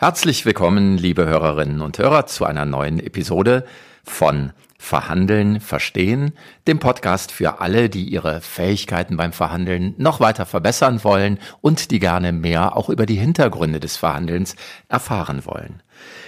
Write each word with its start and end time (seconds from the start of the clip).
Herzlich 0.00 0.46
willkommen, 0.46 0.96
liebe 0.96 1.26
Hörerinnen 1.26 1.82
und 1.82 1.98
Hörer, 1.98 2.24
zu 2.24 2.46
einer 2.46 2.64
neuen 2.64 3.00
Episode 3.00 3.66
von 4.02 4.54
Verhandeln, 4.78 5.60
Verstehen, 5.60 6.32
dem 6.66 6.78
Podcast 6.78 7.30
für 7.32 7.60
alle, 7.60 7.90
die 7.90 8.04
ihre 8.04 8.40
Fähigkeiten 8.40 9.18
beim 9.18 9.34
Verhandeln 9.34 9.94
noch 9.98 10.18
weiter 10.18 10.46
verbessern 10.46 11.04
wollen 11.04 11.38
und 11.60 11.90
die 11.90 11.98
gerne 11.98 12.32
mehr 12.32 12.78
auch 12.78 12.88
über 12.88 13.04
die 13.04 13.16
Hintergründe 13.16 13.78
des 13.78 13.98
Verhandelns 13.98 14.56
erfahren 14.88 15.44
wollen. 15.44 15.82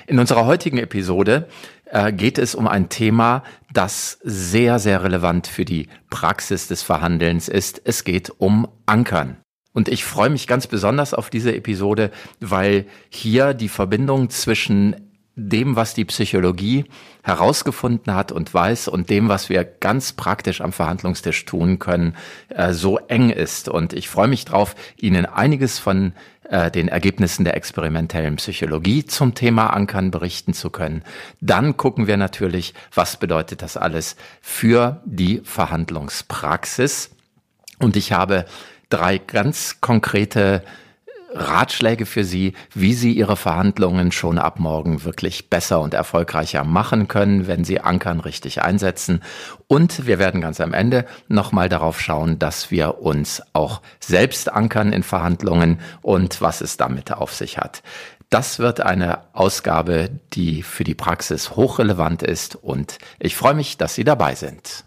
In 0.06 0.18
unserer 0.18 0.44
heutigen 0.44 0.76
Episode 0.76 1.48
äh, 1.86 2.12
geht 2.12 2.36
es 2.36 2.54
um 2.54 2.68
ein 2.68 2.90
Thema, 2.90 3.42
das 3.72 4.18
sehr, 4.22 4.80
sehr 4.80 5.02
relevant 5.02 5.46
für 5.46 5.64
die 5.64 5.88
Praxis 6.10 6.68
des 6.68 6.82
Verhandelns 6.82 7.48
ist. 7.48 7.80
Es 7.86 8.04
geht 8.04 8.34
um 8.36 8.68
Ankern. 8.84 9.41
Und 9.72 9.88
ich 9.88 10.04
freue 10.04 10.30
mich 10.30 10.46
ganz 10.46 10.66
besonders 10.66 11.14
auf 11.14 11.30
diese 11.30 11.54
Episode, 11.54 12.10
weil 12.40 12.86
hier 13.08 13.54
die 13.54 13.68
Verbindung 13.68 14.30
zwischen 14.30 14.96
dem, 15.34 15.76
was 15.76 15.94
die 15.94 16.04
Psychologie 16.04 16.84
herausgefunden 17.22 18.14
hat 18.14 18.32
und 18.32 18.52
weiß 18.52 18.88
und 18.88 19.08
dem, 19.08 19.28
was 19.28 19.48
wir 19.48 19.64
ganz 19.64 20.12
praktisch 20.12 20.60
am 20.60 20.72
Verhandlungstisch 20.72 21.46
tun 21.46 21.78
können, 21.78 22.16
äh, 22.48 22.72
so 22.72 22.98
eng 22.98 23.30
ist. 23.30 23.68
Und 23.68 23.94
ich 23.94 24.08
freue 24.08 24.28
mich 24.28 24.44
drauf, 24.44 24.74
Ihnen 24.98 25.24
einiges 25.24 25.78
von 25.78 26.12
äh, 26.50 26.70
den 26.70 26.88
Ergebnissen 26.88 27.44
der 27.44 27.56
experimentellen 27.56 28.36
Psychologie 28.36 29.06
zum 29.06 29.34
Thema 29.34 29.68
Ankern 29.68 30.10
berichten 30.10 30.52
zu 30.52 30.68
können. 30.68 31.02
Dann 31.40 31.78
gucken 31.78 32.06
wir 32.06 32.18
natürlich, 32.18 32.74
was 32.94 33.16
bedeutet 33.16 33.62
das 33.62 33.78
alles 33.78 34.16
für 34.42 35.00
die 35.06 35.40
Verhandlungspraxis. 35.44 37.10
Und 37.78 37.96
ich 37.96 38.12
habe 38.12 38.44
drei 38.92 39.18
ganz 39.18 39.80
konkrete 39.80 40.62
Ratschläge 41.34 42.04
für 42.04 42.24
Sie, 42.24 42.52
wie 42.74 42.92
Sie 42.92 43.12
Ihre 43.12 43.36
Verhandlungen 43.36 44.12
schon 44.12 44.38
ab 44.38 44.58
morgen 44.58 45.04
wirklich 45.04 45.48
besser 45.48 45.80
und 45.80 45.94
erfolgreicher 45.94 46.64
machen 46.64 47.08
können, 47.08 47.46
wenn 47.46 47.64
Sie 47.64 47.80
Ankern 47.80 48.20
richtig 48.20 48.62
einsetzen. 48.62 49.22
Und 49.66 50.06
wir 50.06 50.18
werden 50.18 50.40
ganz 50.40 50.60
am 50.60 50.74
Ende 50.74 51.06
nochmal 51.28 51.68
darauf 51.68 52.00
schauen, 52.00 52.38
dass 52.38 52.70
wir 52.70 52.98
uns 52.98 53.42
auch 53.54 53.80
selbst 54.00 54.52
ankern 54.52 54.92
in 54.92 55.02
Verhandlungen 55.02 55.80
und 56.02 56.40
was 56.40 56.60
es 56.60 56.76
damit 56.76 57.12
auf 57.12 57.32
sich 57.34 57.58
hat. 57.58 57.82
Das 58.28 58.58
wird 58.58 58.80
eine 58.80 59.20
Ausgabe, 59.34 60.10
die 60.32 60.62
für 60.62 60.84
die 60.84 60.94
Praxis 60.94 61.50
hochrelevant 61.50 62.22
ist 62.22 62.56
und 62.56 62.98
ich 63.18 63.36
freue 63.36 63.54
mich, 63.54 63.76
dass 63.76 63.94
Sie 63.94 64.04
dabei 64.04 64.34
sind. 64.34 64.84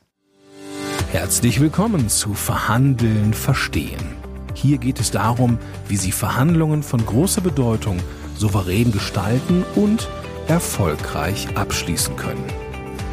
Herzlich 1.11 1.61
willkommen 1.61 2.09
zu 2.09 2.33
Verhandeln, 2.33 3.33
Verstehen. 3.33 4.15
Hier 4.53 4.77
geht 4.77 4.99
es 4.99 5.11
darum, 5.11 5.59
wie 5.87 5.97
Sie 5.97 6.11
Verhandlungen 6.11 6.83
von 6.83 7.05
großer 7.05 7.41
Bedeutung 7.41 7.99
souverän 8.37 8.91
gestalten 8.91 9.63
und 9.75 10.09
erfolgreich 10.47 11.47
abschließen 11.55 12.15
können. 12.15 12.43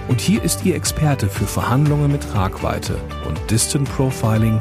Und 0.08 0.20
hier 0.20 0.42
ist 0.42 0.64
Ihr 0.64 0.74
Experte 0.74 1.28
für 1.28 1.46
Verhandlungen 1.46 2.10
mit 2.10 2.22
Tragweite 2.22 2.96
und 3.28 3.38
Distant 3.50 3.88
Profiling, 3.94 4.58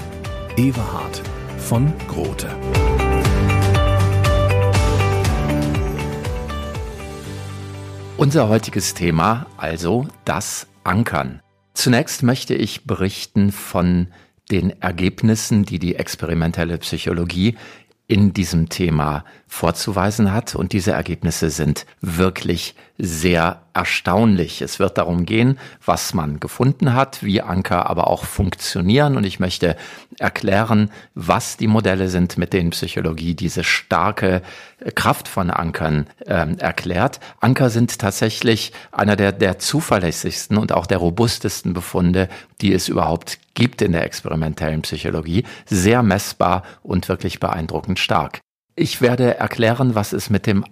Everhard 0.58 1.22
von 1.58 1.92
Grote. 2.08 2.48
Unser 8.18 8.50
heutiges 8.50 8.94
Thema 8.94 9.48
also 9.58 10.06
das 10.26 10.68
Ankern. 10.84 11.42
Zunächst 11.74 12.24
möchte 12.24 12.54
ich 12.54 12.86
berichten 12.86 13.52
von 13.52 14.08
den 14.52 14.82
Ergebnissen, 14.82 15.64
die 15.64 15.80
die 15.80 15.96
experimentelle 15.96 16.78
Psychologie 16.78 17.56
in 18.08 18.34
diesem 18.34 18.68
Thema 18.68 19.24
vorzuweisen 19.48 20.34
hat. 20.34 20.56
Und 20.56 20.74
diese 20.74 20.92
Ergebnisse 20.92 21.50
sind 21.50 21.86
wirklich 22.02 22.76
sehr 22.98 23.62
erstaunlich. 23.74 24.62
Es 24.62 24.80
wird 24.80 24.98
darum 24.98 25.26
gehen, 25.26 25.58
was 25.86 26.14
man 26.14 26.40
gefunden 26.40 26.94
hat, 26.94 27.24
wie 27.24 27.42
Anker 27.42 27.90
aber 27.90 28.08
auch 28.08 28.26
funktionieren. 28.26 29.18
Und 29.18 29.26
ich 29.26 29.40
möchte 29.40 29.76
erklären, 30.20 30.92
was 31.16 31.58
die 31.58 31.68
Modelle 31.68 32.10
sind, 32.10 32.38
mit 32.38 32.54
denen 32.54 32.72
Psychologie 32.72 33.36
diese 33.36 33.64
starke 33.64 34.42
Kraft 34.96 35.28
von 35.28 35.50
Ankern 35.50 36.08
äh, 36.26 36.56
erklärt. 36.58 37.20
Anker 37.40 37.70
sind 37.70 38.00
tatsächlich 38.00 38.72
einer 38.92 39.16
der, 39.16 39.32
der 39.32 39.60
zuverlässigsten 39.60 40.58
und 40.58 40.72
auch 40.72 40.86
der 40.86 40.98
robustesten 40.98 41.74
Befunde, 41.74 42.30
die 42.62 42.74
es 42.74 42.88
überhaupt 42.88 43.40
gibt 43.54 43.82
in 43.82 43.92
der 43.92 44.04
experimentellen 44.04 44.82
Psychologie. 44.82 45.46
Sehr 45.66 46.04
messbar 46.04 46.64
und 46.84 47.10
wirklich 47.10 47.40
beeindruckend 47.40 48.00
stark. 48.00 48.40
Ich 48.76 49.02
werde 49.02 49.38
erklären, 49.38 49.96
was 49.96 50.14
es 50.14 50.30
mit 50.30 50.48
dem 50.48 50.66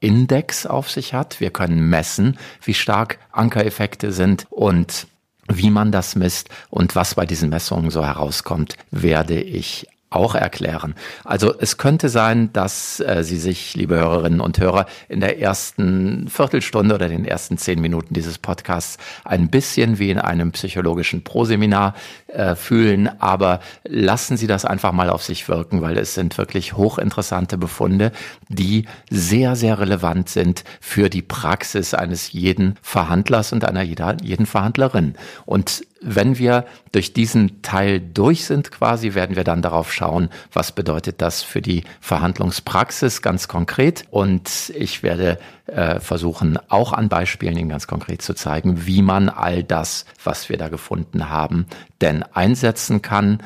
Ankerindex 0.00 0.66
auf 0.66 0.90
sich 0.90 1.14
hat. 1.14 1.40
Wir 1.40 1.50
können 1.50 1.88
messen, 1.88 2.38
wie 2.62 2.74
stark 2.74 3.18
Ankereffekte 3.32 4.12
sind 4.12 4.46
und 4.50 5.06
wie 5.48 5.70
man 5.70 5.92
das 5.92 6.14
misst 6.14 6.50
und 6.70 6.94
was 6.94 7.14
bei 7.14 7.26
diesen 7.26 7.48
Messungen 7.48 7.90
so 7.90 8.04
herauskommt, 8.04 8.76
werde 8.90 9.40
ich 9.40 9.88
auch 10.10 10.34
erklären. 10.34 10.94
Also 11.24 11.54
es 11.58 11.76
könnte 11.76 12.08
sein, 12.08 12.50
dass 12.52 13.00
äh, 13.00 13.22
Sie 13.22 13.38
sich, 13.38 13.74
liebe 13.74 13.96
Hörerinnen 13.96 14.40
und 14.40 14.58
Hörer, 14.58 14.86
in 15.08 15.20
der 15.20 15.40
ersten 15.40 16.28
Viertelstunde 16.28 16.94
oder 16.94 17.08
den 17.08 17.24
ersten 17.24 17.58
zehn 17.58 17.80
Minuten 17.80 18.14
dieses 18.14 18.38
Podcasts 18.38 18.96
ein 19.24 19.50
bisschen 19.50 19.98
wie 19.98 20.10
in 20.10 20.18
einem 20.18 20.52
psychologischen 20.52 21.24
Proseminar 21.24 21.94
äh, 22.28 22.54
fühlen, 22.54 23.10
aber 23.20 23.60
lassen 23.84 24.36
Sie 24.36 24.46
das 24.46 24.64
einfach 24.64 24.92
mal 24.92 25.10
auf 25.10 25.22
sich 25.22 25.48
wirken, 25.48 25.82
weil 25.82 25.98
es 25.98 26.14
sind 26.14 26.38
wirklich 26.38 26.74
hochinteressante 26.74 27.58
Befunde, 27.58 28.12
die 28.48 28.86
sehr, 29.10 29.56
sehr 29.56 29.78
relevant 29.78 30.28
sind 30.28 30.64
für 30.80 31.10
die 31.10 31.22
Praxis 31.22 31.94
eines 31.94 32.32
jeden 32.32 32.76
Verhandlers 32.82 33.52
und 33.52 33.64
einer 33.64 33.82
jeder, 33.82 34.16
jeden 34.22 34.46
Verhandlerin. 34.46 35.14
Und 35.44 35.82
wenn 36.00 36.38
wir 36.38 36.64
durch 36.92 37.12
diesen 37.12 37.62
Teil 37.62 38.00
durch 38.00 38.44
sind 38.44 38.70
quasi, 38.70 39.14
werden 39.14 39.36
wir 39.36 39.44
dann 39.44 39.62
darauf 39.62 39.92
schauen, 39.92 40.28
was 40.52 40.72
bedeutet 40.72 41.20
das 41.20 41.42
für 41.42 41.62
die 41.62 41.84
Verhandlungspraxis 42.00 43.22
ganz 43.22 43.48
konkret. 43.48 44.04
Und 44.10 44.72
ich 44.74 45.02
werde 45.02 45.38
äh, 45.66 46.00
versuchen, 46.00 46.58
auch 46.68 46.92
an 46.92 47.08
Beispielen 47.08 47.56
Ihnen 47.56 47.68
ganz 47.68 47.86
konkret 47.86 48.22
zu 48.22 48.34
zeigen, 48.34 48.86
wie 48.86 49.02
man 49.02 49.28
all 49.28 49.64
das, 49.64 50.04
was 50.22 50.48
wir 50.48 50.56
da 50.56 50.68
gefunden 50.68 51.30
haben, 51.30 51.66
denn 52.00 52.22
einsetzen 52.22 53.02
kann 53.02 53.42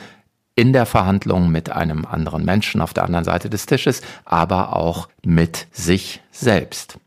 in 0.54 0.72
der 0.72 0.86
Verhandlung 0.86 1.50
mit 1.50 1.70
einem 1.70 2.04
anderen 2.04 2.44
Menschen 2.44 2.80
auf 2.80 2.92
der 2.92 3.04
anderen 3.04 3.24
Seite 3.24 3.48
des 3.48 3.66
Tisches, 3.66 4.02
aber 4.24 4.76
auch 4.76 5.08
mit 5.24 5.66
sich 5.72 6.20
selbst. 6.30 6.98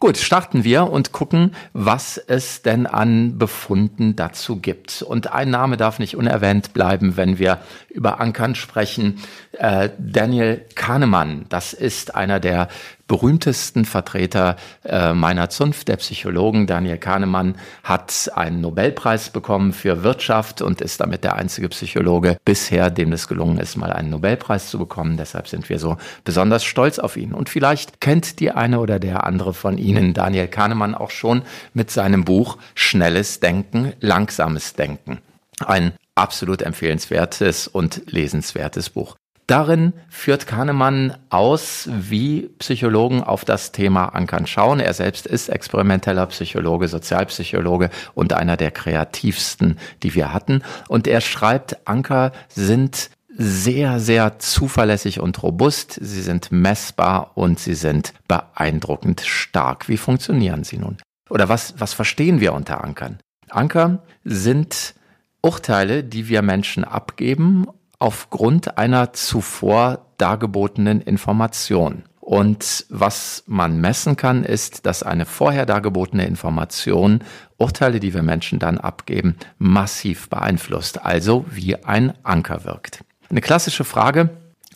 Gut, 0.00 0.16
starten 0.16 0.62
wir 0.62 0.84
und 0.90 1.10
gucken, 1.10 1.56
was 1.72 2.18
es 2.18 2.62
denn 2.62 2.86
an 2.86 3.36
Befunden 3.36 4.14
dazu 4.14 4.60
gibt. 4.60 5.02
Und 5.02 5.32
ein 5.32 5.50
Name 5.50 5.76
darf 5.76 5.98
nicht 5.98 6.16
unerwähnt 6.16 6.72
bleiben, 6.72 7.16
wenn 7.16 7.40
wir 7.40 7.58
über 7.88 8.20
Ankern 8.20 8.54
sprechen. 8.54 9.20
Äh, 9.52 9.90
Daniel 9.98 10.64
Kahnemann, 10.76 11.46
das 11.48 11.72
ist 11.72 12.14
einer 12.14 12.38
der 12.38 12.68
berühmtesten 13.08 13.84
Vertreter 13.84 14.56
äh, 14.84 15.12
meiner 15.14 15.50
Zunft, 15.50 15.88
der 15.88 15.96
Psychologen. 15.96 16.66
Daniel 16.66 16.98
Kahnemann 16.98 17.56
hat 17.82 18.30
einen 18.34 18.60
Nobelpreis 18.60 19.30
bekommen 19.30 19.72
für 19.72 20.04
Wirtschaft 20.04 20.62
und 20.62 20.80
ist 20.80 21.00
damit 21.00 21.24
der 21.24 21.34
einzige 21.34 21.68
Psychologe 21.70 22.36
bisher, 22.44 22.90
dem 22.90 23.12
es 23.12 23.26
gelungen 23.26 23.58
ist, 23.58 23.76
mal 23.76 23.92
einen 23.92 24.10
Nobelpreis 24.10 24.70
zu 24.70 24.78
bekommen. 24.78 25.16
Deshalb 25.16 25.48
sind 25.48 25.68
wir 25.68 25.78
so 25.78 25.96
besonders 26.22 26.64
stolz 26.64 26.98
auf 26.98 27.16
ihn. 27.16 27.32
Und 27.32 27.48
vielleicht 27.48 28.00
kennt 28.00 28.38
die 28.38 28.52
eine 28.52 28.78
oder 28.78 29.00
der 29.00 29.24
andere 29.24 29.54
von 29.54 29.78
Ihnen 29.78 30.14
Daniel 30.14 30.46
Kahnemann 30.46 30.94
auch 30.94 31.10
schon 31.10 31.42
mit 31.72 31.90
seinem 31.90 32.24
Buch 32.24 32.58
Schnelles 32.74 33.40
Denken, 33.40 33.94
Langsames 34.00 34.74
Denken. 34.74 35.18
Ein 35.64 35.92
absolut 36.14 36.62
empfehlenswertes 36.62 37.68
und 37.68 38.02
lesenswertes 38.06 38.90
Buch. 38.90 39.16
Darin 39.48 39.94
führt 40.10 40.46
Kahnemann 40.46 41.16
aus, 41.30 41.88
wie 41.90 42.50
Psychologen 42.58 43.22
auf 43.22 43.46
das 43.46 43.72
Thema 43.72 44.14
Ankern 44.14 44.46
schauen. 44.46 44.78
Er 44.78 44.92
selbst 44.92 45.26
ist 45.26 45.48
experimenteller 45.48 46.26
Psychologe, 46.26 46.86
Sozialpsychologe 46.86 47.88
und 48.14 48.34
einer 48.34 48.58
der 48.58 48.70
kreativsten, 48.70 49.78
die 50.02 50.14
wir 50.14 50.34
hatten. 50.34 50.62
Und 50.88 51.06
er 51.06 51.22
schreibt, 51.22 51.88
Anker 51.88 52.32
sind 52.50 53.08
sehr, 53.38 54.00
sehr 54.00 54.38
zuverlässig 54.38 55.18
und 55.18 55.42
robust. 55.42 55.98
Sie 55.98 56.20
sind 56.20 56.52
messbar 56.52 57.30
und 57.34 57.58
sie 57.58 57.74
sind 57.74 58.12
beeindruckend 58.28 59.22
stark. 59.22 59.88
Wie 59.88 59.96
funktionieren 59.96 60.62
sie 60.62 60.76
nun? 60.76 60.98
Oder 61.30 61.48
was, 61.48 61.72
was 61.78 61.94
verstehen 61.94 62.40
wir 62.40 62.52
unter 62.52 62.84
Ankern? 62.84 63.18
Anker 63.48 64.02
sind 64.24 64.94
Urteile, 65.40 66.04
die 66.04 66.28
wir 66.28 66.42
Menschen 66.42 66.84
abgeben 66.84 67.66
aufgrund 67.98 68.78
einer 68.78 69.12
zuvor 69.12 70.06
dargebotenen 70.18 71.00
Information. 71.00 72.04
Und 72.20 72.84
was 72.90 73.42
man 73.46 73.80
messen 73.80 74.16
kann, 74.16 74.44
ist, 74.44 74.84
dass 74.84 75.02
eine 75.02 75.24
vorher 75.24 75.64
dargebotene 75.64 76.26
Information 76.26 77.24
Urteile, 77.56 78.00
die 78.00 78.12
wir 78.12 78.22
Menschen 78.22 78.58
dann 78.58 78.76
abgeben, 78.76 79.36
massiv 79.58 80.28
beeinflusst, 80.28 81.04
also 81.04 81.46
wie 81.48 81.82
ein 81.84 82.12
Anker 82.24 82.64
wirkt. 82.64 83.02
Eine 83.30 83.40
klassische 83.40 83.84
Frage, 83.84 84.30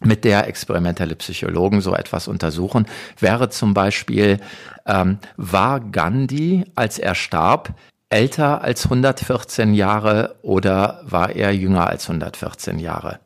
mit 0.04 0.24
der 0.24 0.48
experimentelle 0.48 1.14
Psychologen 1.14 1.80
so 1.80 1.94
etwas 1.94 2.26
untersuchen, 2.26 2.86
wäre 3.18 3.50
zum 3.50 3.74
Beispiel, 3.74 4.40
ähm, 4.86 5.18
war 5.36 5.80
Gandhi, 5.80 6.64
als 6.74 6.98
er 6.98 7.14
starb, 7.14 7.74
älter 8.12 8.62
als 8.62 8.84
114 8.84 9.74
Jahre 9.74 10.36
oder 10.42 11.00
war 11.04 11.30
er 11.30 11.52
jünger 11.52 11.86
als 11.86 12.08
114 12.08 12.78
Jahre? 12.78 13.20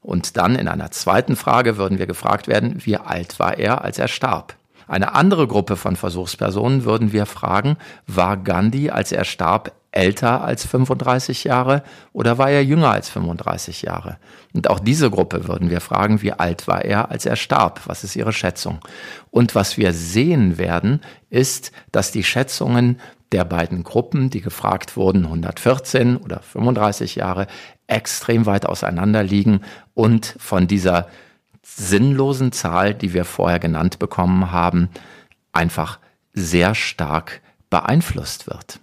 Und 0.00 0.36
dann 0.36 0.56
in 0.56 0.66
einer 0.66 0.90
zweiten 0.90 1.36
Frage 1.36 1.76
würden 1.76 1.98
wir 1.98 2.06
gefragt 2.06 2.48
werden, 2.48 2.84
wie 2.84 2.96
alt 2.96 3.38
war 3.38 3.56
er, 3.56 3.82
als 3.82 3.98
er 4.00 4.08
starb? 4.08 4.56
Eine 4.88 5.14
andere 5.14 5.46
Gruppe 5.46 5.76
von 5.76 5.94
Versuchspersonen 5.94 6.84
würden 6.84 7.12
wir 7.12 7.24
fragen, 7.24 7.76
war 8.08 8.36
Gandhi, 8.36 8.90
als 8.90 9.12
er 9.12 9.24
starb, 9.24 9.72
älter 9.92 10.42
als 10.42 10.66
35 10.66 11.44
Jahre 11.44 11.82
oder 12.12 12.38
war 12.38 12.50
er 12.50 12.64
jünger 12.64 12.90
als 12.90 13.10
35 13.10 13.82
Jahre? 13.82 14.16
Und 14.52 14.68
auch 14.68 14.80
diese 14.80 15.10
Gruppe 15.10 15.46
würden 15.46 15.70
wir 15.70 15.80
fragen, 15.80 16.20
wie 16.20 16.32
alt 16.32 16.66
war 16.66 16.84
er, 16.84 17.10
als 17.10 17.26
er 17.26 17.36
starb? 17.36 17.82
Was 17.86 18.02
ist 18.02 18.16
ihre 18.16 18.32
Schätzung? 18.32 18.80
Und 19.30 19.54
was 19.54 19.76
wir 19.76 19.92
sehen 19.92 20.58
werden, 20.58 21.00
ist, 21.30 21.70
dass 21.92 22.10
die 22.10 22.24
Schätzungen 22.24 22.98
der 23.32 23.44
beiden 23.44 23.82
Gruppen, 23.82 24.30
die 24.30 24.40
gefragt 24.40 24.96
wurden, 24.96 25.24
114 25.24 26.16
oder 26.16 26.40
35 26.40 27.16
Jahre, 27.16 27.46
extrem 27.86 28.46
weit 28.46 28.66
auseinander 28.66 29.22
liegen 29.22 29.62
und 29.94 30.34
von 30.38 30.66
dieser 30.66 31.08
sinnlosen 31.62 32.52
Zahl, 32.52 32.94
die 32.94 33.12
wir 33.14 33.24
vorher 33.24 33.58
genannt 33.58 33.98
bekommen 33.98 34.52
haben, 34.52 34.88
einfach 35.52 35.98
sehr 36.32 36.74
stark 36.74 37.40
beeinflusst 37.70 38.46
wird. 38.46 38.80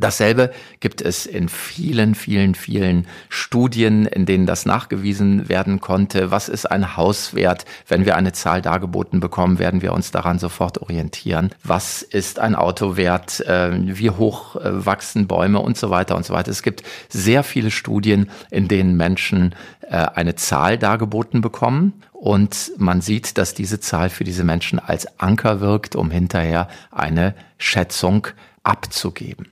Dasselbe 0.00 0.50
gibt 0.80 1.00
es 1.00 1.26
in 1.26 1.48
vielen, 1.48 2.14
vielen, 2.14 2.54
vielen 2.54 3.06
Studien, 3.28 4.06
in 4.06 4.26
denen 4.26 4.46
das 4.46 4.66
nachgewiesen 4.66 5.48
werden 5.48 5.80
konnte. 5.80 6.30
Was 6.30 6.48
ist 6.48 6.70
ein 6.70 6.96
Hauswert? 6.96 7.64
Wenn 7.86 8.04
wir 8.04 8.16
eine 8.16 8.32
Zahl 8.32 8.62
dargeboten 8.62 9.20
bekommen, 9.20 9.58
werden 9.58 9.82
wir 9.82 9.92
uns 9.92 10.10
daran 10.10 10.38
sofort 10.38 10.78
orientieren. 10.78 11.50
Was 11.62 12.02
ist 12.02 12.38
ein 12.38 12.54
Autowert? 12.54 13.44
Ähm, 13.46 13.98
wie 13.98 14.10
hoch 14.10 14.56
äh, 14.56 14.86
wachsen 14.86 15.26
Bäume 15.26 15.60
und 15.60 15.76
so 15.76 15.90
weiter 15.90 16.16
und 16.16 16.24
so 16.24 16.34
weiter. 16.34 16.50
Es 16.50 16.62
gibt 16.62 16.82
sehr 17.08 17.42
viele 17.42 17.70
Studien, 17.70 18.30
in 18.50 18.68
denen 18.68 18.96
Menschen 18.96 19.54
äh, 19.82 19.96
eine 19.96 20.34
Zahl 20.34 20.78
dargeboten 20.78 21.40
bekommen 21.40 22.02
und 22.12 22.72
man 22.76 23.00
sieht, 23.00 23.38
dass 23.38 23.54
diese 23.54 23.80
Zahl 23.80 24.10
für 24.10 24.24
diese 24.24 24.44
Menschen 24.44 24.78
als 24.78 25.18
Anker 25.18 25.60
wirkt, 25.60 25.96
um 25.96 26.10
hinterher 26.10 26.68
eine 26.90 27.34
Schätzung 27.56 28.26
abzugeben. 28.62 29.48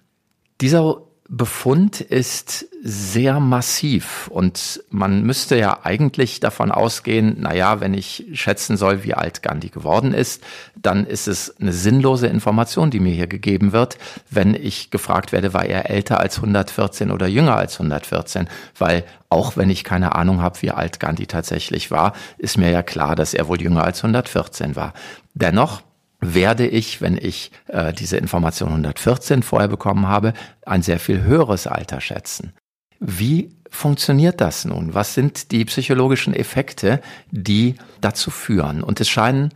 Dieser 0.61 1.03
Befund 1.31 2.01
ist 2.01 2.67
sehr 2.83 3.39
massiv 3.39 4.29
und 4.29 4.83
man 4.89 5.25
müsste 5.25 5.59
ja 5.59 5.81
eigentlich 5.85 6.41
davon 6.41 6.73
ausgehen, 6.73 7.37
na 7.41 7.55
ja, 7.55 7.81
wenn 7.81 7.93
ich 7.93 8.27
schätzen 8.33 8.79
soll, 8.79 9.05
wie 9.05 9.13
alt 9.13 9.43
Gandhi 9.43 9.69
geworden 9.69 10.15
ist, 10.15 10.43
dann 10.75 11.05
ist 11.05 11.29
es 11.29 11.55
eine 11.61 11.75
sinnlose 11.75 12.29
Information, 12.29 12.91
die 12.91 13.01
mir 13.01 13.13
hier 13.13 13.27
gegeben 13.27 13.73
wird, 13.73 13.99
wenn 14.31 14.55
ich 14.55 14.91
gefragt 14.91 15.33
werde, 15.33 15.53
war 15.53 15.67
er 15.67 15.91
älter 15.91 16.19
als 16.19 16.37
114 16.37 17.11
oder 17.11 17.27
jünger 17.27 17.57
als 17.57 17.75
114, 17.75 18.49
weil 18.79 19.05
auch 19.29 19.57
wenn 19.59 19.69
ich 19.69 19.85
keine 19.85 20.15
Ahnung 20.15 20.41
habe, 20.41 20.63
wie 20.63 20.71
alt 20.71 20.99
Gandhi 20.99 21.27
tatsächlich 21.27 21.91
war, 21.91 22.15
ist 22.39 22.57
mir 22.57 22.71
ja 22.71 22.83
klar, 22.83 23.17
dass 23.17 23.35
er 23.35 23.49
wohl 23.49 23.61
jünger 23.61 23.85
als 23.85 23.99
114 23.99 24.77
war. 24.77 24.95
Dennoch 25.35 25.83
werde 26.21 26.67
ich, 26.67 27.01
wenn 27.01 27.17
ich 27.17 27.53
äh, 27.69 27.93
diese 27.93 28.17
Information 28.17 28.71
114 28.71 29.43
vorher 29.43 29.69
bekommen 29.69 30.09
habe, 30.09 30.33
ein 30.67 30.83
sehr 30.83 30.99
viel 30.99 31.23
höheres 31.23 31.67
Alter 31.67 32.01
schätzen. 32.01 32.53
Wie 33.01 33.51
funktioniert 33.71 34.41
das 34.41 34.65
nun? 34.65 34.95
Was 34.95 35.15
sind 35.15 35.53
die 35.53 35.65
psychologischen 35.65 36.35
Effekte, 36.35 37.01
die 37.31 37.77
dazu 38.01 38.31
führen? 38.31 38.83
Und 38.83 39.01
es 39.01 39.09
scheinen 39.09 39.51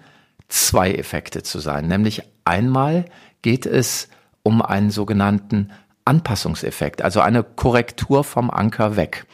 zwei 0.48 0.92
Effekte 0.92 1.42
zu 1.42 1.58
sein. 1.58 1.88
Nämlich 1.88 2.22
einmal 2.44 3.06
geht 3.42 3.66
es 3.66 4.08
um 4.42 4.62
einen 4.62 4.90
sogenannten 4.90 5.70
Anpassungseffekt, 6.04 7.02
also 7.02 7.20
eine 7.20 7.42
Korrektur 7.42 8.24
vom 8.24 8.50
Anker 8.50 8.96
weg. 8.96 9.26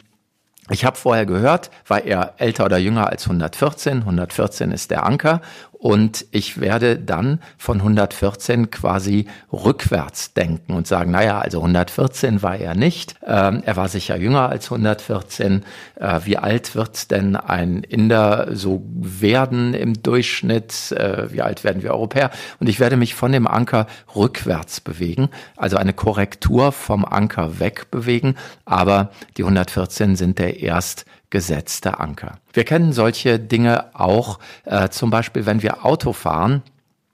Ich 0.71 0.85
habe 0.85 0.97
vorher 0.97 1.25
gehört, 1.25 1.71
war 1.87 2.03
er 2.03 2.35
älter 2.37 2.65
oder 2.65 2.77
jünger 2.77 3.07
als 3.07 3.25
114. 3.25 3.99
114 4.01 4.71
ist 4.71 4.91
der 4.91 5.03
Anker 5.03 5.41
und 5.79 6.25
ich 6.31 6.59
werde 6.59 6.99
dann 6.99 7.39
von 7.57 7.77
114 7.77 8.69
quasi 8.69 9.27
rückwärts 9.51 10.33
denken 10.33 10.73
und 10.73 10.87
sagen, 10.87 11.11
naja, 11.11 11.39
also 11.39 11.59
114 11.59 12.41
war 12.41 12.57
er 12.57 12.75
nicht, 12.75 13.15
ähm, 13.25 13.63
er 13.65 13.77
war 13.77 13.87
sicher 13.87 14.17
jünger 14.17 14.49
als 14.49 14.65
114. 14.65 15.63
Äh, 15.95 16.19
wie 16.25 16.37
alt 16.37 16.75
wird 16.75 17.11
denn 17.11 17.37
ein 17.37 17.83
Inder 17.83 18.49
so 18.51 18.83
werden 18.93 19.73
im 19.73 20.03
Durchschnitt? 20.03 20.91
Äh, 20.91 21.31
wie 21.31 21.41
alt 21.41 21.63
werden 21.63 21.81
wir 21.81 21.91
Europäer? 21.91 22.31
Und 22.59 22.67
ich 22.67 22.81
werde 22.81 22.97
mich 22.97 23.15
von 23.15 23.31
dem 23.31 23.47
Anker 23.47 23.87
rückwärts 24.13 24.81
bewegen, 24.81 25.29
also 25.55 25.77
eine 25.77 25.93
Korrektur 25.93 26.73
vom 26.73 27.05
Anker 27.05 27.61
wegbewegen, 27.61 28.35
aber 28.65 29.11
die 29.37 29.43
114 29.43 30.17
sind 30.17 30.39
der 30.39 30.59
erst 30.59 31.05
gesetzte 31.29 31.99
Anker. 31.99 32.39
Wir 32.53 32.63
kennen 32.63 32.93
solche 32.93 33.39
Dinge 33.39 33.95
auch, 33.95 34.39
äh, 34.65 34.89
zum 34.89 35.09
Beispiel, 35.09 35.45
wenn 35.45 35.61
wir 35.61 35.85
Auto 35.85 36.13
fahren 36.13 36.63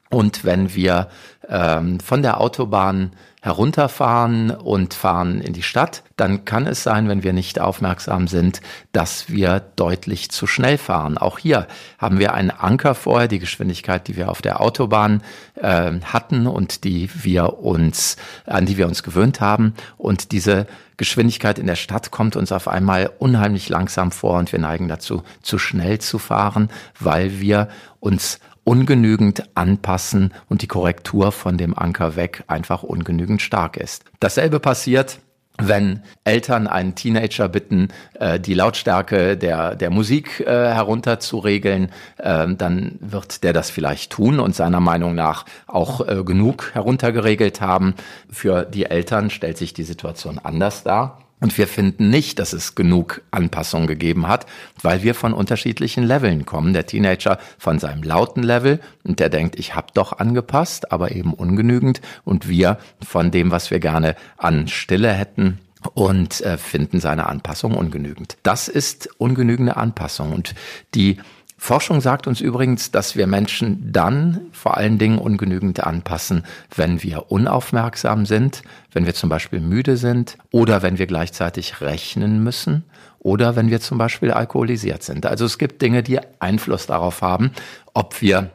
und 0.10 0.46
wenn 0.46 0.74
wir 0.74 1.10
ähm, 1.50 2.00
von 2.00 2.22
der 2.22 2.40
Autobahn 2.40 3.12
herunterfahren 3.42 4.50
und 4.50 4.96
fahren 4.96 5.40
in 5.40 5.54
die 5.54 5.62
Stadt, 5.62 6.02
dann 6.16 6.46
kann 6.46 6.66
es 6.66 6.82
sein, 6.82 7.08
wenn 7.08 7.22
wir 7.22 7.32
nicht 7.32 7.60
aufmerksam 7.60 8.28
sind, 8.28 8.60
dass 8.92 9.30
wir 9.30 9.62
deutlich 9.76 10.32
zu 10.32 10.48
schnell 10.48 10.80
fahren. 10.80 11.20
Auch 11.20 11.38
hier 11.38 11.68
haben 12.00 12.18
wir 12.18 12.34
einen 12.34 12.50
Anker 12.50 12.96
vorher, 12.96 13.28
die 13.28 13.38
Geschwindigkeit, 13.38 14.08
die 14.08 14.16
wir 14.16 14.32
auf 14.32 14.42
der 14.42 14.62
Autobahn 14.62 15.22
äh, 15.56 15.92
hatten 16.06 16.48
und 16.48 16.86
die 16.86 17.08
wir 17.14 17.60
uns, 17.60 18.16
an 18.48 18.66
die 18.66 18.78
wir 18.78 18.88
uns 18.88 19.04
gewöhnt 19.04 19.42
haben. 19.42 19.76
Und 19.98 20.32
diese 20.32 20.66
Geschwindigkeit 20.98 21.60
in 21.60 21.68
der 21.68 21.76
Stadt 21.76 22.12
kommt 22.12 22.36
uns 22.36 22.52
auf 22.52 22.68
einmal 22.68 23.12
unheimlich 23.20 23.70
langsam 23.70 24.12
vor 24.12 24.38
und 24.38 24.52
wir 24.52 24.60
neigen 24.60 24.88
dazu, 24.88 25.24
zu 25.42 25.58
schnell 25.58 26.00
zu 26.00 26.20
fahren, 26.20 26.70
weil 27.00 27.40
wir 27.40 27.70
uns 28.00 28.40
ungenügend 28.64 29.44
anpassen 29.56 30.34
und 30.50 30.62
die 30.62 30.68
Korrektur 30.68 31.32
von 31.32 31.58
dem 31.58 31.78
Anker 31.78 32.16
weg 32.16 32.44
einfach 32.48 32.84
ungenügend 32.84 33.42
stark 33.42 33.78
ist. 33.78 34.04
Dasselbe 34.20 34.60
passiert 34.60 35.20
wenn 35.58 36.02
Eltern 36.24 36.68
einen 36.68 36.96
Teenager 36.96 37.48
bitten, 37.48 37.90
äh, 38.20 38.40
die 38.40 38.54
Lautstärke 38.54 39.38
der, 39.38 39.76
der 39.76 39.90
Musik 39.90 40.42
äh, 40.42 40.46
herunter 40.46 41.20
zu 41.20 41.40
regeln, 41.40 41.92
äh, 42.18 42.48
dann 42.56 42.98
wird 43.00 43.44
der 43.44 43.54
das 43.54 43.70
vielleicht 43.70 44.12
tun 44.12 44.40
und 44.40 44.56
seiner 44.56 44.80
Meinung 44.80 45.16
nach 45.16 45.46
auch 45.68 46.08
äh, 46.08 46.24
genug 46.24 46.72
heruntergeregelt 46.74 47.62
haben. 47.62 47.96
Für 48.30 48.64
die 48.64 48.86
Eltern 48.86 49.30
stellt 49.30 49.58
sich 49.58 49.74
die 49.74 49.84
Situation 49.84 50.40
anders 50.40 50.84
dar. 50.84 51.25
Und 51.46 51.60
wir 51.60 51.68
finden 51.68 52.10
nicht, 52.10 52.40
dass 52.40 52.54
es 52.54 52.74
genug 52.74 53.22
Anpassung 53.30 53.86
gegeben 53.86 54.28
hat, 54.28 54.48
weil 54.82 55.04
wir 55.04 55.14
von 55.14 55.32
unterschiedlichen 55.32 56.04
Leveln 56.04 56.48
kommen. 56.48 56.74
Der 56.74 56.88
Teenager 56.88 57.38
von 57.60 57.78
seinem 57.78 58.02
lauten 58.02 58.42
Level 58.42 58.80
und 59.04 59.20
der 59.20 59.30
denkt, 59.30 59.60
ich 59.60 59.76
habe 59.76 59.90
doch 59.94 60.18
angepasst, 60.18 60.92
aber 60.92 61.12
eben 61.12 61.36
ungenügend. 61.36 62.02
Und 62.24 62.50
wir 62.50 62.80
von 63.06 63.30
dem, 63.30 63.52
was 63.52 63.70
wir 63.70 63.80
gerne 63.80 64.16
an 64.38 64.68
Stille 64.68 65.14
hätten, 65.14 65.60
und 65.94 66.42
äh, 66.42 66.58
finden 66.58 67.00
seine 67.00 67.28
Anpassung 67.28 67.76
ungenügend. 67.76 68.38
Das 68.42 68.68
ist 68.68 69.08
ungenügende 69.20 69.78
Anpassung. 69.78 70.34
Und 70.34 70.56
die 70.96 71.20
Forschung 71.66 72.00
sagt 72.00 72.28
uns 72.28 72.42
übrigens, 72.42 72.92
dass 72.92 73.16
wir 73.16 73.26
Menschen 73.26 73.92
dann 73.92 74.42
vor 74.52 74.78
allen 74.78 75.00
Dingen 75.00 75.18
ungenügend 75.18 75.80
anpassen, 75.80 76.46
wenn 76.76 77.02
wir 77.02 77.32
unaufmerksam 77.32 78.28
sind, 78.28 78.62
wenn 78.92 79.08
wir 79.08 79.16
zum 79.16 79.32
Beispiel 79.32 79.62
müde 79.62 79.98
sind 79.98 80.38
oder 80.52 80.84
wenn 80.84 81.00
wir 81.00 81.08
gleichzeitig 81.08 81.82
rechnen 81.82 82.44
müssen 82.44 82.84
oder 83.18 83.56
wenn 83.56 83.72
wir 83.72 83.82
zum 83.82 83.98
Beispiel 83.98 84.30
alkoholisiert 84.30 85.02
sind. 85.02 85.26
Also 85.26 85.46
es 85.46 85.58
gibt 85.58 85.82
Dinge, 85.82 86.04
die 86.04 86.20
Einfluss 86.40 86.86
darauf 86.86 87.24
haben, 87.24 87.50
ob 87.96 88.22
wir 88.22 88.52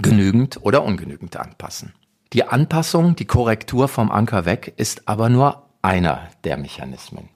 genügend 0.00 0.60
oder 0.62 0.84
ungenügend 0.84 1.36
anpassen. 1.36 1.94
Die 2.32 2.44
Anpassung, 2.44 3.16
die 3.16 3.24
Korrektur 3.24 3.88
vom 3.88 4.12
Anker 4.12 4.44
weg 4.44 4.72
ist 4.76 5.08
aber 5.08 5.28
nur 5.28 5.66
einer 5.82 6.28
der 6.44 6.58
Mechanismen. 6.58 7.31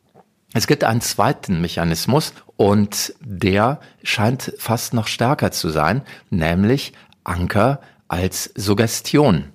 Es 0.57 0.67
gibt 0.67 0.85
einen 0.85 1.03
zweiten 1.03 1.61
Mechanismus 1.61 2.33
und 2.57 3.13
der 3.21 3.79
scheint 4.03 4.55
fast 4.57 4.95
noch 4.95 5.07
stärker 5.07 5.51
zu 5.51 5.69
sein, 5.69 6.01
nämlich 6.31 6.95
Anker 7.25 7.83
als 8.09 8.53
Suggestion. 8.55 9.53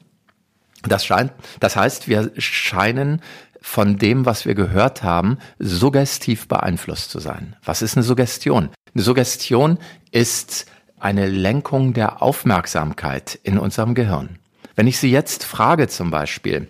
Das 0.83 1.03
scheint, 1.03 1.31
das 1.59 1.75
heißt, 1.75 2.07
wir 2.07 2.31
scheinen 2.37 3.23
von 3.59 3.97
dem, 3.97 4.27
was 4.27 4.45
wir 4.45 4.53
gehört 4.53 5.01
haben, 5.01 5.39
suggestiv 5.57 6.47
beeinflusst 6.47 7.09
zu 7.09 7.17
sein. 7.17 7.55
Was 7.65 7.81
ist 7.81 7.97
eine 7.97 8.03
Suggestion? 8.03 8.69
Eine 8.93 9.03
Suggestion 9.03 9.79
ist 10.11 10.67
eine 10.99 11.27
Lenkung 11.27 11.93
der 11.93 12.21
Aufmerksamkeit 12.21 13.39
in 13.41 13.57
unserem 13.57 13.95
Gehirn. 13.95 14.37
Wenn 14.75 14.85
ich 14.85 14.99
Sie 14.99 15.09
jetzt 15.09 15.45
frage 15.45 15.87
zum 15.87 16.11
Beispiel, 16.11 16.67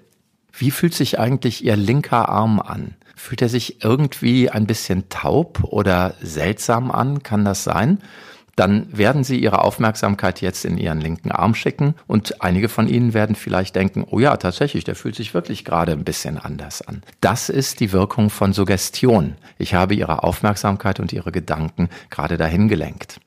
wie 0.53 0.71
fühlt 0.71 0.93
sich 0.93 1.19
eigentlich 1.19 1.65
Ihr 1.65 1.75
linker 1.75 2.29
Arm 2.29 2.61
an? 2.61 2.95
Fühlt 3.21 3.43
er 3.43 3.49
sich 3.49 3.83
irgendwie 3.83 4.49
ein 4.49 4.65
bisschen 4.65 5.07
taub 5.09 5.63
oder 5.63 6.15
seltsam 6.21 6.89
an? 6.89 7.21
Kann 7.21 7.45
das 7.45 7.63
sein? 7.63 7.99
dann 8.57 8.85
werden 8.95 9.23
Sie 9.23 9.39
Ihre 9.39 9.63
Aufmerksamkeit 9.63 10.41
jetzt 10.41 10.65
in 10.65 10.77
Ihren 10.77 10.99
linken 10.99 11.31
Arm 11.31 11.55
schicken 11.55 11.95
und 12.05 12.43
einige 12.43 12.69
von 12.69 12.87
Ihnen 12.87 13.13
werden 13.13 13.35
vielleicht 13.35 13.75
denken, 13.75 14.05
oh 14.09 14.19
ja, 14.19 14.35
tatsächlich, 14.37 14.83
der 14.83 14.95
fühlt 14.95 15.15
sich 15.15 15.33
wirklich 15.33 15.63
gerade 15.65 15.93
ein 15.93 16.03
bisschen 16.03 16.37
anders 16.37 16.81
an. 16.81 17.01
Das 17.21 17.49
ist 17.49 17.79
die 17.79 17.91
Wirkung 17.91 18.29
von 18.29 18.53
Suggestion. 18.53 19.35
Ich 19.57 19.73
habe 19.73 19.95
Ihre 19.95 20.23
Aufmerksamkeit 20.23 20.99
und 20.99 21.13
Ihre 21.13 21.31
Gedanken 21.31 21.89
gerade 22.09 22.37
dahin 22.37 22.67
gelenkt. 22.67 23.19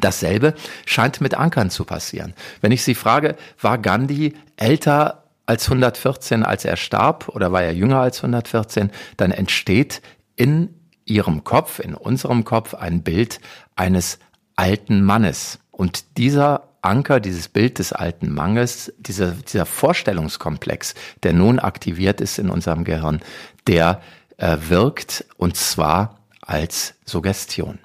Dasselbe 0.00 0.54
scheint 0.86 1.20
mit 1.20 1.34
Ankern 1.34 1.70
zu 1.70 1.84
passieren. 1.84 2.34
Wenn 2.60 2.72
ich 2.72 2.82
Sie 2.82 2.96
frage, 2.96 3.36
war 3.60 3.78
Gandhi 3.78 4.34
älter 4.56 5.23
als 5.46 5.66
114, 5.66 6.42
als 6.42 6.64
er 6.64 6.76
starb, 6.76 7.28
oder 7.28 7.52
war 7.52 7.62
er 7.62 7.74
jünger 7.74 8.00
als 8.00 8.18
114, 8.18 8.90
dann 9.16 9.30
entsteht 9.30 10.02
in 10.36 10.80
Ihrem 11.04 11.44
Kopf, 11.44 11.80
in 11.80 11.94
unserem 11.94 12.44
Kopf 12.44 12.74
ein 12.74 13.02
Bild 13.02 13.40
eines 13.76 14.18
alten 14.56 15.02
Mannes. 15.02 15.58
Und 15.70 16.16
dieser 16.16 16.68
Anker, 16.80 17.20
dieses 17.20 17.48
Bild 17.48 17.78
des 17.78 17.92
alten 17.92 18.32
Mannes, 18.32 18.92
dieser, 18.98 19.32
dieser 19.32 19.66
Vorstellungskomplex, 19.66 20.94
der 21.22 21.32
nun 21.32 21.58
aktiviert 21.58 22.20
ist 22.20 22.38
in 22.38 22.50
unserem 22.50 22.84
Gehirn, 22.84 23.20
der 23.66 24.00
äh, 24.36 24.56
wirkt 24.68 25.24
und 25.36 25.56
zwar 25.56 26.18
als 26.40 26.94
Suggestion. 27.04 27.78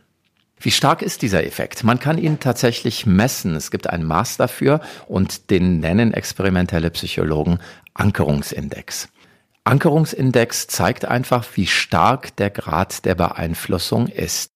Wie 0.59 0.71
stark 0.71 1.01
ist 1.01 1.21
dieser 1.21 1.45
Effekt? 1.45 1.83
Man 1.83 1.99
kann 1.99 2.17
ihn 2.17 2.39
tatsächlich 2.39 3.05
messen. 3.05 3.55
Es 3.55 3.71
gibt 3.71 3.89
ein 3.89 4.03
Maß 4.03 4.37
dafür 4.37 4.81
und 5.07 5.49
den 5.51 5.79
nennen 5.79 6.13
experimentelle 6.13 6.89
Psychologen 6.91 7.59
Ankerungsindex. 7.93 9.09
Ankerungsindex 9.63 10.67
zeigt 10.67 11.05
einfach, 11.05 11.45
wie 11.53 11.67
stark 11.67 12.35
der 12.35 12.49
Grad 12.49 13.05
der 13.05 13.15
Beeinflussung 13.15 14.07
ist. 14.07 14.49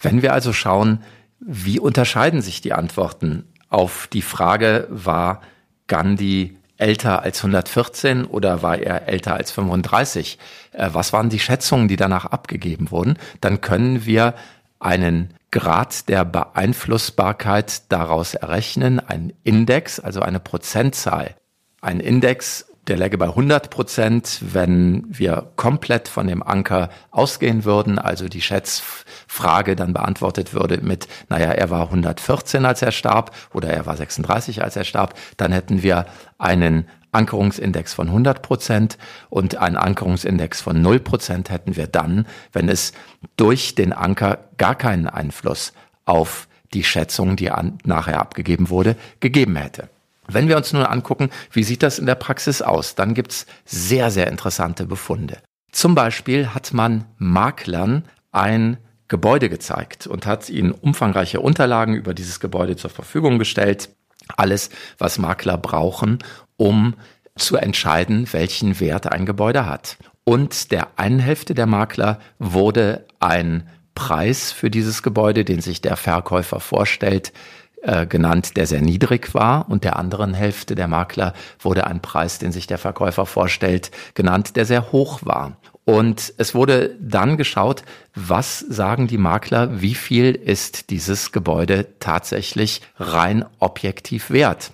Wenn 0.00 0.22
wir 0.22 0.32
also 0.32 0.52
schauen, 0.52 1.02
wie 1.40 1.78
unterscheiden 1.78 2.40
sich 2.40 2.60
die 2.60 2.72
Antworten 2.72 3.44
auf 3.68 4.08
die 4.12 4.22
Frage, 4.22 4.86
war 4.90 5.42
Gandhi 5.86 6.56
älter 6.76 7.22
als 7.22 7.38
114 7.38 8.24
oder 8.24 8.62
war 8.62 8.78
er 8.78 9.08
älter 9.08 9.34
als 9.34 9.50
35? 9.50 10.38
Äh, 10.72 10.90
was 10.92 11.12
waren 11.12 11.28
die 11.28 11.38
Schätzungen, 11.38 11.88
die 11.88 11.96
danach 11.96 12.24
abgegeben 12.24 12.90
wurden? 12.90 13.18
Dann 13.40 13.60
können 13.60 14.06
wir 14.06 14.34
einen 14.78 15.34
Grad 15.50 16.08
der 16.08 16.24
Beeinflussbarkeit 16.24 17.90
daraus 17.90 18.34
errechnen, 18.34 19.00
ein 19.00 19.32
Index, 19.42 19.98
also 19.98 20.20
eine 20.20 20.40
Prozentzahl. 20.40 21.34
Ein 21.80 21.98
Index, 21.98 22.66
der 22.86 22.96
läge 22.96 23.18
bei 23.18 23.26
100 23.26 23.70
Prozent, 23.70 24.40
wenn 24.40 25.04
wir 25.08 25.52
komplett 25.56 26.08
von 26.08 26.26
dem 26.26 26.42
Anker 26.42 26.90
ausgehen 27.10 27.64
würden, 27.64 27.98
also 27.98 28.28
die 28.28 28.40
Schätzfrage 28.40 29.76
dann 29.76 29.92
beantwortet 29.92 30.54
würde 30.54 30.78
mit, 30.82 31.08
naja, 31.28 31.50
er 31.50 31.70
war 31.70 31.82
114, 31.82 32.64
als 32.64 32.82
er 32.82 32.92
starb, 32.92 33.34
oder 33.52 33.68
er 33.70 33.86
war 33.86 33.96
36, 33.96 34.62
als 34.62 34.76
er 34.76 34.84
starb, 34.84 35.14
dann 35.36 35.52
hätten 35.52 35.82
wir 35.82 36.06
einen 36.38 36.88
Ankerungsindex 37.12 37.94
von 37.94 38.08
100 38.08 38.42
Prozent 38.42 38.98
und 39.28 39.56
einen 39.56 39.76
Ankerungsindex 39.76 40.60
von 40.60 40.80
0 40.80 41.00
Prozent 41.00 41.50
hätten 41.50 41.76
wir 41.76 41.86
dann, 41.86 42.26
wenn 42.52 42.68
es 42.68 42.92
durch 43.36 43.74
den 43.74 43.92
Anker 43.92 44.38
gar 44.58 44.74
keinen 44.74 45.06
Einfluss 45.06 45.72
auf 46.04 46.48
die 46.72 46.84
Schätzung, 46.84 47.36
die 47.36 47.50
an, 47.50 47.78
nachher 47.84 48.20
abgegeben 48.20 48.70
wurde, 48.70 48.96
gegeben 49.18 49.56
hätte. 49.56 49.88
Wenn 50.26 50.48
wir 50.48 50.56
uns 50.56 50.72
nun 50.72 50.84
angucken, 50.84 51.30
wie 51.50 51.64
sieht 51.64 51.82
das 51.82 51.98
in 51.98 52.06
der 52.06 52.14
Praxis 52.14 52.62
aus, 52.62 52.94
dann 52.94 53.14
gibt's 53.14 53.46
sehr, 53.64 54.10
sehr 54.10 54.28
interessante 54.28 54.86
Befunde. 54.86 55.38
Zum 55.72 55.94
Beispiel 55.94 56.54
hat 56.54 56.72
man 56.72 57.04
Maklern 57.18 58.04
ein 58.30 58.78
Gebäude 59.08 59.48
gezeigt 59.48 60.06
und 60.06 60.26
hat 60.26 60.48
ihnen 60.48 60.70
umfangreiche 60.70 61.40
Unterlagen 61.40 61.94
über 61.94 62.14
dieses 62.14 62.38
Gebäude 62.38 62.76
zur 62.76 62.90
Verfügung 62.90 63.38
gestellt. 63.40 63.90
Alles, 64.36 64.70
was 64.98 65.18
Makler 65.18 65.58
brauchen, 65.58 66.18
um 66.60 66.94
zu 67.36 67.56
entscheiden, 67.56 68.30
welchen 68.32 68.80
Wert 68.80 69.10
ein 69.10 69.24
Gebäude 69.24 69.64
hat. 69.64 69.96
Und 70.24 70.72
der 70.72 70.88
einen 70.98 71.18
Hälfte 71.18 71.54
der 71.54 71.66
Makler 71.66 72.18
wurde 72.38 73.06
ein 73.18 73.66
Preis 73.94 74.52
für 74.52 74.70
dieses 74.70 75.02
Gebäude, 75.02 75.46
den 75.46 75.62
sich 75.62 75.80
der 75.80 75.96
Verkäufer 75.96 76.60
vorstellt, 76.60 77.32
äh, 77.80 78.06
genannt, 78.06 78.58
der 78.58 78.66
sehr 78.66 78.82
niedrig 78.82 79.34
war. 79.34 79.70
Und 79.70 79.84
der 79.84 79.96
anderen 79.96 80.34
Hälfte 80.34 80.74
der 80.74 80.86
Makler 80.86 81.32
wurde 81.58 81.86
ein 81.86 82.02
Preis, 82.02 82.38
den 82.38 82.52
sich 82.52 82.66
der 82.66 82.78
Verkäufer 82.78 83.24
vorstellt, 83.24 83.90
genannt, 84.12 84.56
der 84.56 84.66
sehr 84.66 84.92
hoch 84.92 85.20
war. 85.24 85.56
Und 85.86 86.34
es 86.36 86.54
wurde 86.54 86.94
dann 87.00 87.38
geschaut, 87.38 87.84
was 88.14 88.58
sagen 88.58 89.06
die 89.06 89.18
Makler, 89.18 89.80
wie 89.80 89.94
viel 89.94 90.34
ist 90.34 90.90
dieses 90.90 91.32
Gebäude 91.32 91.86
tatsächlich 92.00 92.82
rein 92.98 93.46
objektiv 93.60 94.30
wert. 94.30 94.72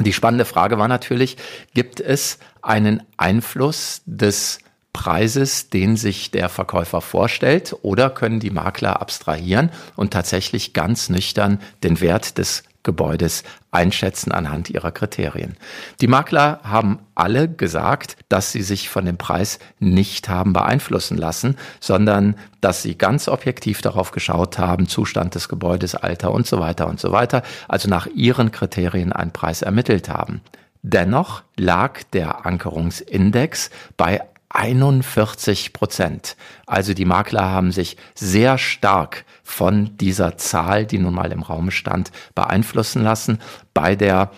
Die 0.00 0.12
spannende 0.12 0.44
Frage 0.44 0.78
war 0.78 0.88
natürlich, 0.88 1.36
gibt 1.74 2.00
es 2.00 2.38
einen 2.62 3.02
Einfluss 3.16 4.02
des 4.04 4.58
Preises, 4.92 5.68
den 5.68 5.96
sich 5.96 6.30
der 6.30 6.48
Verkäufer 6.48 7.00
vorstellt, 7.00 7.76
oder 7.82 8.08
können 8.10 8.40
die 8.40 8.50
Makler 8.50 9.00
abstrahieren 9.00 9.70
und 9.94 10.12
tatsächlich 10.12 10.72
ganz 10.72 11.10
nüchtern 11.10 11.60
den 11.82 12.00
Wert 12.00 12.38
des 12.38 12.62
Gebäudes 12.86 13.42
einschätzen 13.70 14.32
anhand 14.32 14.70
ihrer 14.70 14.92
Kriterien. 14.92 15.56
Die 16.00 16.06
Makler 16.06 16.60
haben 16.62 17.00
alle 17.14 17.48
gesagt, 17.48 18.16
dass 18.30 18.52
sie 18.52 18.62
sich 18.62 18.88
von 18.88 19.04
dem 19.04 19.18
Preis 19.18 19.58
nicht 19.78 20.30
haben 20.30 20.54
beeinflussen 20.54 21.18
lassen, 21.18 21.56
sondern 21.80 22.36
dass 22.62 22.82
sie 22.82 22.96
ganz 22.96 23.28
objektiv 23.28 23.82
darauf 23.82 24.12
geschaut 24.12 24.56
haben, 24.58 24.88
Zustand 24.88 25.34
des 25.34 25.48
Gebäudes, 25.48 25.94
Alter 25.94 26.32
und 26.32 26.46
so 26.46 26.60
weiter 26.60 26.86
und 26.86 26.98
so 26.98 27.12
weiter, 27.12 27.42
also 27.68 27.90
nach 27.90 28.06
ihren 28.06 28.52
Kriterien 28.52 29.12
einen 29.12 29.32
Preis 29.32 29.60
ermittelt 29.60 30.08
haben. 30.08 30.40
Dennoch 30.82 31.42
lag 31.56 32.04
der 32.12 32.46
Ankerungsindex 32.46 33.70
bei 33.96 34.22
41 34.48 35.72
Prozent. 35.72 36.36
Also 36.66 36.94
die 36.94 37.04
Makler 37.04 37.50
haben 37.50 37.72
sich 37.72 37.96
sehr 38.14 38.58
stark 38.58 39.24
von 39.42 39.96
dieser 39.98 40.38
Zahl, 40.38 40.86
die 40.86 40.98
nun 40.98 41.14
mal 41.14 41.32
im 41.32 41.42
Raum 41.42 41.70
stand, 41.70 42.10
beeinflussen 42.34 43.02
lassen 43.02 43.40
bei 43.74 43.96
der 43.96 44.30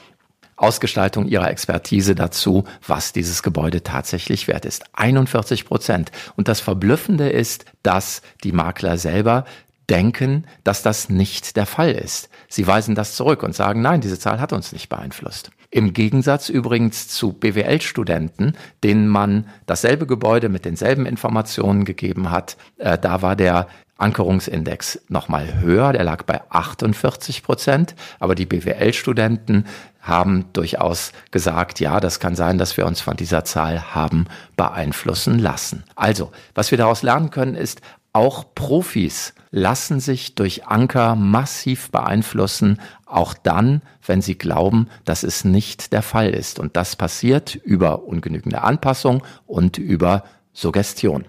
Ausgestaltung 0.58 1.26
ihrer 1.26 1.50
Expertise 1.50 2.14
dazu, 2.14 2.64
was 2.86 3.12
dieses 3.12 3.42
Gebäude 3.42 3.82
tatsächlich 3.84 4.48
wert 4.48 4.64
ist. 4.64 4.84
41 4.92 5.64
Prozent. 5.64 6.10
Und 6.36 6.48
das 6.48 6.60
Verblüffende 6.60 7.28
ist, 7.28 7.64
dass 7.82 8.22
die 8.42 8.52
Makler 8.52 8.98
selber 8.98 9.44
denken, 9.90 10.45
dass 10.64 10.83
das 10.83 11.09
nicht 11.09 11.57
der 11.57 11.66
Fall 11.66 11.92
ist. 11.92 12.28
Sie 12.49 12.66
weisen 12.66 12.95
das 12.95 13.14
zurück 13.14 13.42
und 13.42 13.54
sagen, 13.54 13.80
nein, 13.80 14.00
diese 14.00 14.18
Zahl 14.18 14.40
hat 14.40 14.52
uns 14.52 14.73
nicht 14.73 14.88
beeinflusst. 14.88 15.50
Im 15.71 15.92
Gegensatz 15.92 16.49
übrigens 16.49 17.09
zu 17.09 17.33
BWL-Studenten, 17.33 18.54
denen 18.83 19.09
man 19.09 19.49
dasselbe 19.66 20.07
Gebäude 20.07 20.49
mit 20.49 20.64
denselben 20.64 21.04
Informationen 21.04 21.85
gegeben 21.85 22.30
hat, 22.30 22.57
äh, 22.78 22.99
da 22.99 23.23
war 23.23 23.37
der 23.37 23.68
Ankerungsindex 23.99 25.00
nochmal 25.09 25.61
höher, 25.61 25.92
der 25.92 26.04
lag 26.04 26.23
bei 26.23 26.40
48 26.50 27.42
Prozent, 27.42 27.97
aber 28.21 28.35
die 28.35 28.47
BWL-Studenten 28.47 29.66
haben 30.00 30.47
durchaus 30.52 31.12
gesagt, 31.33 31.80
ja, 31.80 31.99
das 32.00 32.21
kann 32.21 32.37
sein, 32.37 32.57
dass 32.59 32.76
wir 32.76 32.87
uns 32.87 33.00
von 33.00 33.16
dieser 33.16 33.45
Zahl 33.45 33.95
haben 33.95 34.26
beeinflussen 34.57 35.38
lassen. 35.38 35.85
Also, 35.97 36.30
was 36.54 36.71
wir 36.71 36.78
daraus 36.78 37.02
lernen 37.02 37.30
können, 37.30 37.57
ist, 37.57 37.83
auch 38.12 38.54
Profis 38.54 39.35
lassen 39.50 40.00
sich 40.00 40.35
durch 40.35 40.67
Anker 40.67 41.14
massiv 41.14 41.90
beeinflussen, 41.90 42.81
auch 43.07 43.35
dann, 43.35 43.83
wenn 44.05 44.23
sie 44.23 44.37
glauben, 44.37 44.88
dass 45.05 45.23
es 45.23 45.45
nicht 45.45 45.93
der 45.93 46.02
Fall 46.02 46.31
ist. 46.31 46.59
Und 46.59 46.76
das 46.76 46.97
passiert 46.97 47.55
über 47.55 48.05
ungenügende 48.05 48.62
Anpassung 48.62 49.23
und 49.47 49.78
über 49.78 50.25
Suggestion. 50.52 51.25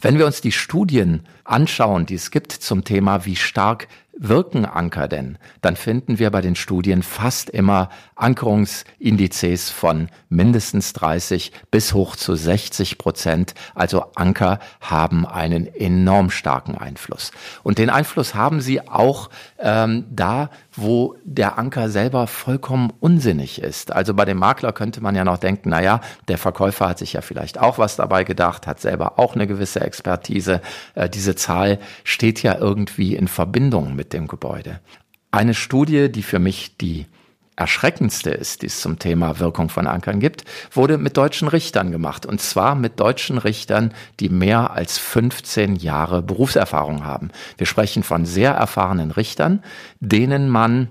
Wenn 0.00 0.18
wir 0.18 0.26
uns 0.26 0.40
die 0.40 0.52
Studien 0.52 1.26
anschauen, 1.44 2.06
die 2.06 2.16
es 2.16 2.32
gibt 2.32 2.52
zum 2.52 2.82
Thema, 2.82 3.24
wie 3.24 3.36
stark 3.36 3.86
wirken 4.28 4.64
Anker 4.64 5.08
denn, 5.08 5.36
dann 5.60 5.76
finden 5.76 6.18
wir 6.18 6.30
bei 6.30 6.40
den 6.40 6.54
Studien 6.54 7.02
fast 7.02 7.50
immer 7.50 7.90
Ankerungsindizes 8.14 9.70
von 9.70 10.08
mindestens 10.28 10.92
30 10.92 11.52
bis 11.70 11.92
hoch 11.92 12.14
zu 12.14 12.36
60 12.36 12.98
Prozent. 12.98 13.54
Also 13.74 14.04
Anker 14.14 14.60
haben 14.80 15.26
einen 15.26 15.66
enorm 15.66 16.30
starken 16.30 16.76
Einfluss. 16.76 17.32
Und 17.64 17.78
den 17.78 17.90
Einfluss 17.90 18.34
haben 18.34 18.60
sie 18.60 18.86
auch 18.88 19.28
ähm, 19.62 20.04
da, 20.10 20.50
wo 20.74 21.16
der 21.24 21.58
Anker 21.58 21.88
selber 21.88 22.26
vollkommen 22.26 22.92
unsinnig 23.00 23.62
ist. 23.62 23.92
Also 23.92 24.12
bei 24.14 24.24
dem 24.24 24.38
Makler 24.38 24.72
könnte 24.72 25.00
man 25.00 25.14
ja 25.14 25.24
noch 25.24 25.38
denken, 25.38 25.70
na 25.70 25.82
ja, 25.82 26.00
der 26.28 26.38
Verkäufer 26.38 26.88
hat 26.88 26.98
sich 26.98 27.14
ja 27.14 27.20
vielleicht 27.20 27.58
auch 27.58 27.78
was 27.78 27.96
dabei 27.96 28.24
gedacht, 28.24 28.66
hat 28.66 28.80
selber 28.80 29.18
auch 29.18 29.34
eine 29.34 29.46
gewisse 29.46 29.80
Expertise. 29.80 30.60
Äh, 30.94 31.08
diese 31.08 31.36
Zahl 31.36 31.78
steht 32.04 32.42
ja 32.42 32.56
irgendwie 32.56 33.14
in 33.14 33.28
Verbindung 33.28 33.94
mit 33.94 34.12
dem 34.12 34.26
Gebäude. 34.26 34.80
Eine 35.30 35.54
Studie, 35.54 36.10
die 36.10 36.22
für 36.22 36.38
mich 36.38 36.76
die 36.76 37.06
erschreckendste 37.56 38.30
ist, 38.30 38.62
die 38.62 38.66
es 38.66 38.80
zum 38.80 38.98
Thema 38.98 39.38
Wirkung 39.38 39.68
von 39.68 39.86
Ankern 39.86 40.20
gibt, 40.20 40.44
wurde 40.70 40.98
mit 40.98 41.16
deutschen 41.16 41.48
Richtern 41.48 41.90
gemacht. 41.90 42.26
Und 42.26 42.40
zwar 42.40 42.74
mit 42.74 42.98
deutschen 42.98 43.38
Richtern, 43.38 43.92
die 44.20 44.28
mehr 44.28 44.70
als 44.72 44.98
15 44.98 45.76
Jahre 45.76 46.22
Berufserfahrung 46.22 47.04
haben. 47.04 47.30
Wir 47.58 47.66
sprechen 47.66 48.02
von 48.02 48.24
sehr 48.24 48.52
erfahrenen 48.52 49.10
Richtern, 49.10 49.62
denen 50.00 50.48
man 50.48 50.88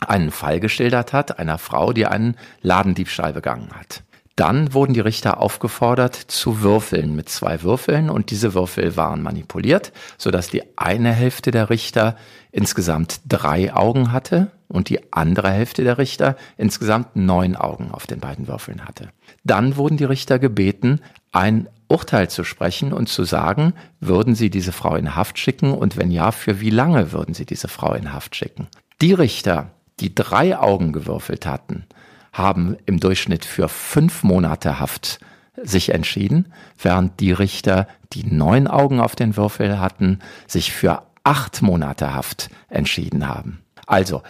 einen 0.00 0.30
Fall 0.30 0.60
geschildert 0.60 1.12
hat, 1.12 1.38
einer 1.38 1.58
Frau, 1.58 1.92
die 1.92 2.06
einen 2.06 2.36
Ladendiebstahl 2.62 3.32
begangen 3.32 3.70
hat. 3.74 4.02
Dann 4.36 4.74
wurden 4.74 4.94
die 4.94 5.00
Richter 5.00 5.40
aufgefordert 5.40 6.16
zu 6.16 6.60
würfeln 6.60 7.14
mit 7.14 7.28
zwei 7.28 7.62
Würfeln 7.62 8.10
und 8.10 8.30
diese 8.32 8.52
Würfel 8.52 8.96
waren 8.96 9.22
manipuliert, 9.22 9.92
sodass 10.18 10.48
die 10.48 10.62
eine 10.76 11.12
Hälfte 11.12 11.52
der 11.52 11.70
Richter 11.70 12.16
insgesamt 12.50 13.20
drei 13.28 13.72
Augen 13.72 14.10
hatte 14.10 14.50
und 14.74 14.88
die 14.88 15.12
andere 15.12 15.50
Hälfte 15.50 15.84
der 15.84 15.98
Richter 15.98 16.36
insgesamt 16.56 17.16
neun 17.16 17.56
Augen 17.56 17.90
auf 17.90 18.06
den 18.06 18.20
beiden 18.20 18.48
Würfeln 18.48 18.84
hatte. 18.84 19.10
Dann 19.44 19.76
wurden 19.76 19.96
die 19.96 20.04
Richter 20.04 20.38
gebeten, 20.38 21.00
ein 21.32 21.68
Urteil 21.88 22.28
zu 22.28 22.44
sprechen 22.44 22.92
und 22.92 23.08
zu 23.08 23.24
sagen, 23.24 23.74
würden 24.00 24.34
sie 24.34 24.50
diese 24.50 24.72
Frau 24.72 24.96
in 24.96 25.14
Haft 25.14 25.38
schicken 25.38 25.72
und 25.72 25.96
wenn 25.96 26.10
ja, 26.10 26.32
für 26.32 26.60
wie 26.60 26.70
lange 26.70 27.12
würden 27.12 27.34
sie 27.34 27.46
diese 27.46 27.68
Frau 27.68 27.94
in 27.94 28.12
Haft 28.12 28.36
schicken. 28.36 28.68
Die 29.00 29.12
Richter, 29.12 29.70
die 30.00 30.14
drei 30.14 30.58
Augen 30.58 30.92
gewürfelt 30.92 31.46
hatten, 31.46 31.84
haben 32.32 32.76
im 32.86 32.98
Durchschnitt 32.98 33.44
für 33.44 33.68
fünf 33.68 34.24
Monate 34.24 34.80
Haft 34.80 35.20
sich 35.62 35.90
entschieden, 35.90 36.52
während 36.82 37.20
die 37.20 37.32
Richter, 37.32 37.86
die 38.12 38.24
neun 38.24 38.66
Augen 38.66 39.00
auf 39.00 39.14
den 39.14 39.36
Würfel 39.36 39.78
hatten, 39.78 40.18
sich 40.48 40.72
für 40.72 41.02
acht 41.22 41.62
Monate 41.62 42.12
Haft 42.12 42.50
entschieden 42.68 43.28
haben. 43.28 43.60
Also, 43.86 44.22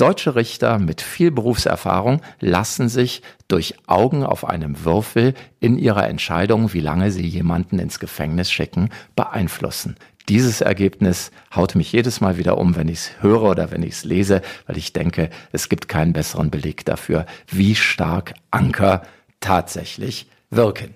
deutsche 0.00 0.34
Richter 0.34 0.78
mit 0.78 1.00
viel 1.00 1.30
Berufserfahrung 1.30 2.22
lassen 2.40 2.88
sich 2.88 3.22
durch 3.48 3.74
Augen 3.86 4.24
auf 4.24 4.44
einem 4.44 4.84
Würfel 4.84 5.34
in 5.60 5.78
ihrer 5.78 6.08
Entscheidung, 6.08 6.72
wie 6.72 6.80
lange 6.80 7.10
sie 7.10 7.26
jemanden 7.26 7.78
ins 7.78 7.98
Gefängnis 7.98 8.50
schicken, 8.50 8.90
beeinflussen 9.14 9.96
dieses 10.30 10.60
Ergebnis 10.60 11.32
haut 11.54 11.74
mich 11.74 11.90
jedes 11.90 12.20
Mal 12.20 12.38
wieder 12.38 12.56
um, 12.56 12.76
wenn 12.76 12.88
ich 12.88 12.98
es 12.98 13.10
höre 13.20 13.42
oder 13.42 13.72
wenn 13.72 13.82
ich 13.82 13.94
es 13.94 14.04
lese, 14.04 14.42
weil 14.66 14.78
ich 14.78 14.92
denke, 14.92 15.28
es 15.50 15.68
gibt 15.68 15.88
keinen 15.88 16.12
besseren 16.12 16.50
Beleg 16.50 16.84
dafür, 16.84 17.26
wie 17.48 17.74
stark 17.74 18.34
Anker 18.52 19.02
tatsächlich 19.40 20.28
wirken. 20.48 20.94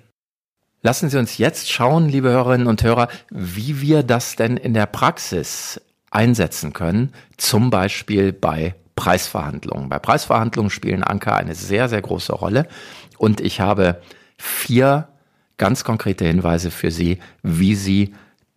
Lassen 0.82 1.10
Sie 1.10 1.18
uns 1.18 1.36
jetzt 1.36 1.68
schauen, 1.68 2.08
liebe 2.08 2.28
Hörerinnen 2.28 2.68
und 2.68 2.84
Hörer, 2.84 3.08
wie 3.30 3.80
wir 3.80 4.04
das 4.04 4.36
denn 4.36 4.56
in 4.56 4.72
der 4.72 4.86
Praxis 4.86 5.80
einsetzen 6.12 6.72
können, 6.72 7.12
zum 7.36 7.70
Beispiel 7.70 8.32
bei 8.32 8.76
Preisverhandlungen. 8.96 9.88
Bei 9.88 9.98
Preisverhandlungen 9.98 10.70
spielen 10.70 11.02
Anker 11.02 11.36
eine 11.36 11.54
sehr, 11.54 11.88
sehr 11.88 12.02
große 12.02 12.32
Rolle 12.32 12.68
und 13.18 13.40
ich 13.40 13.60
habe 13.60 14.00
vier 14.38 15.08
ganz 15.56 15.84
konkrete 15.84 16.24
Hinweise 16.24 16.70
für 16.70 16.90
Sie, 16.90 17.18
wie 17.42 17.74
Sie 17.74 18.14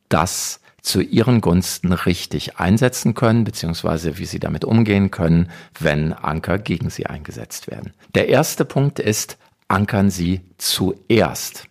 das 0.10 0.62
zu 0.88 1.02
ihren 1.02 1.42
Gunsten 1.42 1.92
richtig 1.92 2.58
einsetzen 2.58 3.14
können, 3.14 3.44
beziehungsweise 3.44 4.18
wie 4.18 4.26
sie 4.26 4.40
damit 4.40 4.64
umgehen 4.64 5.12
können, 5.12 5.52
wenn 5.78 6.14
Anker 6.14 6.58
gegen 6.58 6.90
sie 6.90 7.06
eingesetzt 7.06 7.70
werden. 7.70 7.94
Der 8.16 8.30
erste 8.30 8.64
Punkt 8.64 9.00
ist, 9.00 9.38
ankern 9.68 10.10
Sie 10.10 10.42
zuerst. 10.58 11.66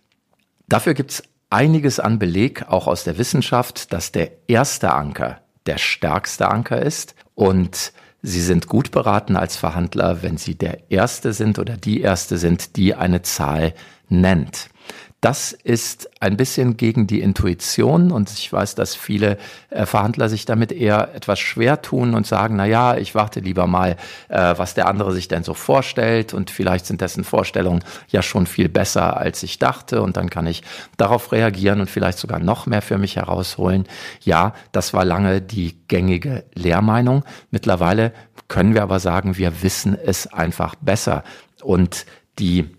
Dafür 0.69 0.93
gibt 0.93 1.11
es 1.11 1.23
einiges 1.49 1.99
an 1.99 2.19
Beleg, 2.19 2.67
auch 2.67 2.85
aus 2.85 3.03
der 3.03 3.17
Wissenschaft, 3.17 3.91
dass 3.91 4.11
der 4.11 4.31
erste 4.47 4.93
Anker 4.93 5.41
der 5.65 5.79
stärkste 5.79 6.49
Anker 6.49 6.81
ist 6.81 7.15
und 7.33 7.93
Sie 8.21 8.41
sind 8.41 8.67
gut 8.67 8.91
beraten 8.91 9.35
als 9.35 9.57
Verhandler, 9.57 10.23
wenn 10.23 10.37
Sie 10.37 10.55
der 10.55 10.91
Erste 10.91 11.33
sind 11.33 11.59
oder 11.59 11.77
die 11.77 12.01
Erste 12.01 12.37
sind, 12.37 12.75
die 12.75 12.95
eine 12.95 13.21
Zahl 13.21 13.73
nennt. 14.09 14.69
Das 15.19 15.51
ist 15.51 16.11
ein 16.21 16.37
bisschen 16.37 16.77
gegen 16.77 17.07
die 17.07 17.21
Intuition 17.21 18.11
und 18.11 18.29
ich 18.29 18.53
weiß, 18.53 18.75
dass 18.75 18.93
viele 18.93 19.39
äh, 19.71 19.87
Verhandler 19.87 20.29
sich 20.29 20.45
damit 20.45 20.71
eher 20.71 21.15
etwas 21.15 21.39
schwer 21.39 21.81
tun 21.81 22.13
und 22.13 22.27
sagen, 22.27 22.55
na 22.55 22.65
ja, 22.67 22.95
ich 22.95 23.15
warte 23.15 23.39
lieber 23.39 23.65
mal, 23.65 23.97
äh, 24.29 24.53
was 24.57 24.75
der 24.75 24.87
andere 24.87 25.11
sich 25.13 25.27
denn 25.27 25.43
so 25.43 25.55
vorstellt 25.55 26.35
und 26.35 26.51
vielleicht 26.51 26.85
sind 26.85 27.01
dessen 27.01 27.23
Vorstellungen 27.23 27.83
ja 28.09 28.21
schon 28.21 28.45
viel 28.45 28.69
besser, 28.69 29.17
als 29.17 29.41
ich 29.41 29.57
dachte 29.57 30.03
und 30.03 30.17
dann 30.17 30.29
kann 30.29 30.45
ich 30.45 30.61
darauf 30.97 31.31
reagieren 31.31 31.81
und 31.81 31.89
vielleicht 31.89 32.19
sogar 32.19 32.37
noch 32.37 32.67
mehr 32.67 32.83
für 32.83 32.99
mich 32.99 33.15
herausholen. 33.15 33.87
Ja, 34.23 34.53
das 34.71 34.93
war 34.93 35.03
lange 35.03 35.41
die 35.41 35.79
gängige 35.87 36.45
Lehrmeinung. 36.53 37.25
Mittlerweile 37.49 38.13
können 38.49 38.75
wir 38.75 38.83
aber 38.83 38.99
sagen, 38.99 39.35
wir 39.35 39.63
wissen 39.63 39.97
es 39.97 40.27
einfach 40.27 40.75
besser 40.75 41.23
und 41.63 42.05
die 42.37 42.76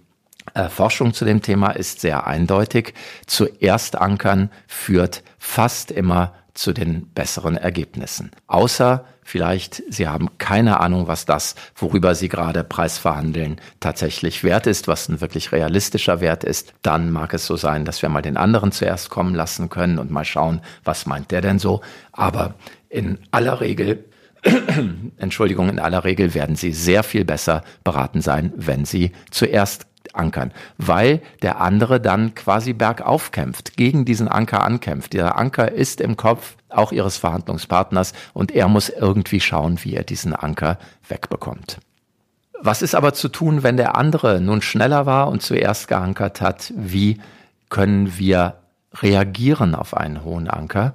Forschung 0.68 1.14
zu 1.14 1.24
dem 1.24 1.42
Thema 1.42 1.70
ist 1.70 2.00
sehr 2.00 2.26
eindeutig. 2.26 2.94
Zuerst 3.26 3.96
ankern 3.96 4.50
führt 4.66 5.22
fast 5.38 5.90
immer 5.90 6.34
zu 6.58 6.72
den 6.72 7.06
besseren 7.14 7.56
Ergebnissen. 7.56 8.32
Außer 8.48 9.04
vielleicht 9.22 9.82
Sie 9.90 10.08
haben 10.08 10.28
keine 10.38 10.80
Ahnung, 10.80 11.06
was 11.06 11.24
das, 11.24 11.54
worüber 11.76 12.16
Sie 12.16 12.28
gerade 12.28 12.64
Preisverhandeln, 12.64 13.61
tatsächlich 13.78 14.42
wert 14.42 14.66
ist, 14.66 14.88
was 14.88 15.08
ein 15.08 15.20
wirklich 15.20 15.52
realistischer 15.52 16.20
Wert 16.20 16.42
ist. 16.42 16.74
Dann 16.82 17.12
mag 17.12 17.32
es 17.32 17.46
so 17.46 17.56
sein, 17.56 17.84
dass 17.84 18.02
wir 18.02 18.08
mal 18.08 18.22
den 18.22 18.37
anderen 18.37 18.72
zuerst 18.72 19.08
kommen 19.08 19.37
lassen 19.37 19.68
können 19.68 19.98
und 19.98 20.11
mal 20.11 20.24
schauen, 20.24 20.61
was 20.82 21.06
meint 21.06 21.30
der 21.30 21.42
denn 21.42 21.61
so. 21.61 21.80
Aber 22.11 22.54
in 22.88 23.18
aller 23.30 23.61
Regel 23.61 24.04
Entschuldigung, 25.18 25.68
in 25.68 25.80
aller 25.80 26.04
Regel 26.04 26.34
werden 26.34 26.56
Sie 26.56 26.72
sehr 26.72 27.02
viel 27.02 27.24
besser 27.24 27.62
beraten 27.84 28.20
sein, 28.20 28.52
wenn 28.56 28.84
Sie 28.84 29.12
zuerst 29.30 29.88
ankern, 30.14 30.53
weil 30.77 31.21
der 31.42 31.61
andere 31.61 32.01
dann 32.01 32.35
quasi 32.35 32.73
bergauf 32.73 33.33
kämpft, 33.33 33.77
gegen 33.77 34.05
diesen 34.05 34.29
Anker 34.29 34.64
ankämpft. 34.64 35.12
Der 35.12 35.38
Anker 35.38 35.73
ist 35.73 36.01
im 36.01 36.16
Kopf 36.16 36.57
auch 36.68 36.92
ihres 36.92 37.16
Verhandlungspartners 37.16 38.12
und 38.35 38.53
er 38.53 38.68
muss 38.68 38.88
irgendwie 38.88 39.40
schauen, 39.40 39.79
wie 39.83 39.94
er 39.94 40.05
diesen 40.05 40.35
Anker 40.35 40.79
wegbekommt. 41.09 41.79
Was 42.61 42.83
ist 42.83 42.94
aber 42.94 43.14
zu 43.14 43.29
tun, 43.29 43.62
wenn 43.62 43.77
der 43.77 43.97
andere 43.97 44.40
nun 44.40 44.62
schneller 44.62 45.07
war 45.07 45.29
und 45.29 45.42
zuerst 45.42 45.87
geankert 45.88 46.40
hat? 46.40 46.73
Wie 46.77 47.21
können 47.68 48.18
wir 48.18 48.57
reagieren 48.94 49.75
auf 49.75 49.97
einen 49.97 50.25
hohen 50.25 50.49
Anker? 50.49 50.94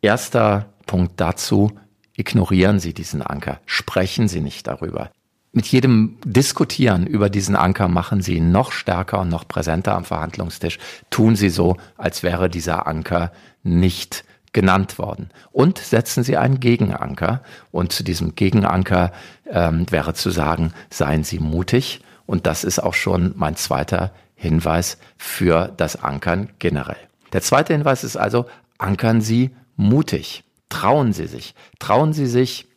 Erster 0.00 0.66
Punkt 0.86 1.20
dazu, 1.20 1.72
ignorieren 2.14 2.78
Sie 2.78 2.94
diesen 2.94 3.22
Anker, 3.22 3.60
sprechen 3.66 4.28
Sie 4.28 4.40
nicht 4.40 4.66
darüber 4.66 5.10
mit 5.52 5.66
jedem 5.66 6.16
Diskutieren 6.24 7.06
über 7.06 7.28
diesen 7.28 7.56
Anker 7.56 7.88
machen 7.88 8.22
Sie 8.22 8.36
ihn 8.36 8.52
noch 8.52 8.72
stärker 8.72 9.20
und 9.20 9.28
noch 9.28 9.46
präsenter 9.46 9.94
am 9.94 10.04
Verhandlungstisch. 10.04 10.78
Tun 11.10 11.36
Sie 11.36 11.50
so, 11.50 11.76
als 11.98 12.22
wäre 12.22 12.48
dieser 12.48 12.86
Anker 12.86 13.32
nicht 13.62 14.24
genannt 14.52 14.98
worden. 14.98 15.30
Und 15.50 15.78
setzen 15.78 16.24
Sie 16.24 16.36
einen 16.38 16.58
Gegenanker. 16.60 17.42
Und 17.70 17.92
zu 17.92 18.02
diesem 18.02 18.34
Gegenanker 18.34 19.12
ähm, 19.50 19.86
wäre 19.90 20.14
zu 20.14 20.30
sagen, 20.30 20.72
seien 20.90 21.22
Sie 21.22 21.38
mutig. 21.38 22.00
Und 22.24 22.46
das 22.46 22.64
ist 22.64 22.78
auch 22.78 22.94
schon 22.94 23.34
mein 23.36 23.56
zweiter 23.56 24.12
Hinweis 24.34 24.98
für 25.18 25.72
das 25.76 26.02
Ankern 26.02 26.48
generell. 26.58 26.96
Der 27.32 27.42
zweite 27.42 27.74
Hinweis 27.74 28.04
ist 28.04 28.16
also, 28.16 28.46
ankern 28.78 29.20
Sie 29.20 29.50
mutig. 29.76 30.44
Trauen 30.70 31.12
Sie 31.12 31.26
sich. 31.26 31.54
Trauen 31.78 32.14
Sie 32.14 32.26
sich, 32.26 32.68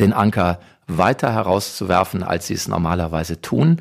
den 0.00 0.12
Anker 0.12 0.58
weiter 0.86 1.32
herauszuwerfen, 1.32 2.22
als 2.22 2.46
Sie 2.46 2.54
es 2.54 2.68
normalerweise 2.68 3.40
tun. 3.40 3.80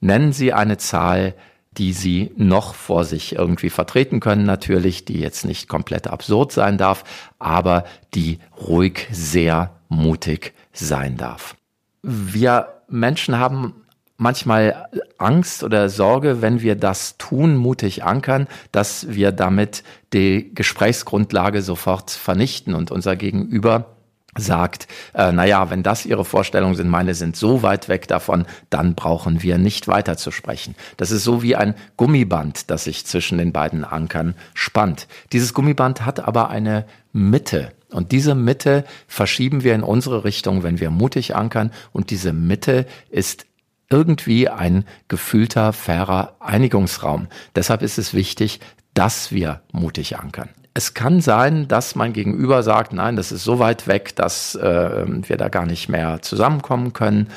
Nennen 0.00 0.32
Sie 0.32 0.52
eine 0.52 0.78
Zahl, 0.78 1.34
die 1.72 1.92
Sie 1.92 2.32
noch 2.36 2.74
vor 2.74 3.04
sich 3.04 3.36
irgendwie 3.36 3.70
vertreten 3.70 4.20
können, 4.20 4.44
natürlich, 4.44 5.04
die 5.04 5.20
jetzt 5.20 5.44
nicht 5.44 5.68
komplett 5.68 6.08
absurd 6.08 6.52
sein 6.52 6.78
darf, 6.78 7.04
aber 7.38 7.84
die 8.14 8.38
ruhig 8.60 9.06
sehr 9.12 9.70
mutig 9.88 10.52
sein 10.72 11.16
darf. 11.16 11.54
Wir 12.02 12.68
Menschen 12.88 13.38
haben 13.38 13.74
manchmal 14.16 14.88
Angst 15.18 15.62
oder 15.64 15.88
Sorge, 15.88 16.42
wenn 16.42 16.60
wir 16.60 16.74
das 16.74 17.16
tun, 17.18 17.56
mutig 17.56 18.04
ankern, 18.04 18.48
dass 18.72 19.08
wir 19.08 19.32
damit 19.32 19.82
die 20.12 20.52
Gesprächsgrundlage 20.54 21.62
sofort 21.62 22.10
vernichten 22.10 22.74
und 22.74 22.90
unser 22.90 23.16
Gegenüber 23.16 23.96
sagt, 24.36 24.86
äh, 25.14 25.32
naja, 25.32 25.70
wenn 25.70 25.82
das 25.82 26.06
Ihre 26.06 26.24
Vorstellungen 26.24 26.74
sind, 26.74 26.88
meine 26.88 27.14
sind 27.14 27.36
so 27.36 27.62
weit 27.62 27.88
weg 27.88 28.08
davon, 28.08 28.46
dann 28.70 28.94
brauchen 28.94 29.42
wir 29.42 29.58
nicht 29.58 29.88
weiter 29.88 30.16
zu 30.16 30.30
sprechen. 30.30 30.74
Das 30.96 31.10
ist 31.10 31.24
so 31.24 31.42
wie 31.42 31.56
ein 31.56 31.74
Gummiband, 31.96 32.70
das 32.70 32.84
sich 32.84 33.06
zwischen 33.06 33.38
den 33.38 33.52
beiden 33.52 33.84
Ankern 33.84 34.34
spannt. 34.54 35.08
Dieses 35.32 35.54
Gummiband 35.54 36.04
hat 36.06 36.20
aber 36.20 36.50
eine 36.50 36.86
Mitte. 37.12 37.72
Und 37.90 38.12
diese 38.12 38.34
Mitte 38.36 38.84
verschieben 39.08 39.64
wir 39.64 39.74
in 39.74 39.82
unsere 39.82 40.24
Richtung, 40.24 40.62
wenn 40.62 40.78
wir 40.78 40.90
mutig 40.90 41.34
ankern. 41.34 41.72
Und 41.92 42.10
diese 42.10 42.32
Mitte 42.32 42.86
ist 43.10 43.46
irgendwie 43.88 44.48
ein 44.48 44.84
gefühlter, 45.08 45.72
fairer 45.72 46.36
Einigungsraum. 46.38 47.26
Deshalb 47.56 47.82
ist 47.82 47.98
es 47.98 48.14
wichtig, 48.14 48.60
dass 48.94 49.32
wir 49.32 49.62
mutig 49.72 50.18
ankern. 50.18 50.48
Es 50.72 50.94
kann 50.94 51.20
sein, 51.20 51.66
dass 51.66 51.96
mein 51.96 52.12
Gegenüber 52.12 52.62
sagt, 52.62 52.92
nein, 52.92 53.16
das 53.16 53.32
ist 53.32 53.44
so 53.44 53.58
weit 53.58 53.88
weg, 53.88 54.14
dass 54.16 54.54
äh, 54.54 55.04
wir 55.06 55.36
da 55.36 55.48
gar 55.48 55.66
nicht 55.66 55.88
mehr 55.88 56.22
zusammenkommen 56.22 56.92
können. 56.92 57.28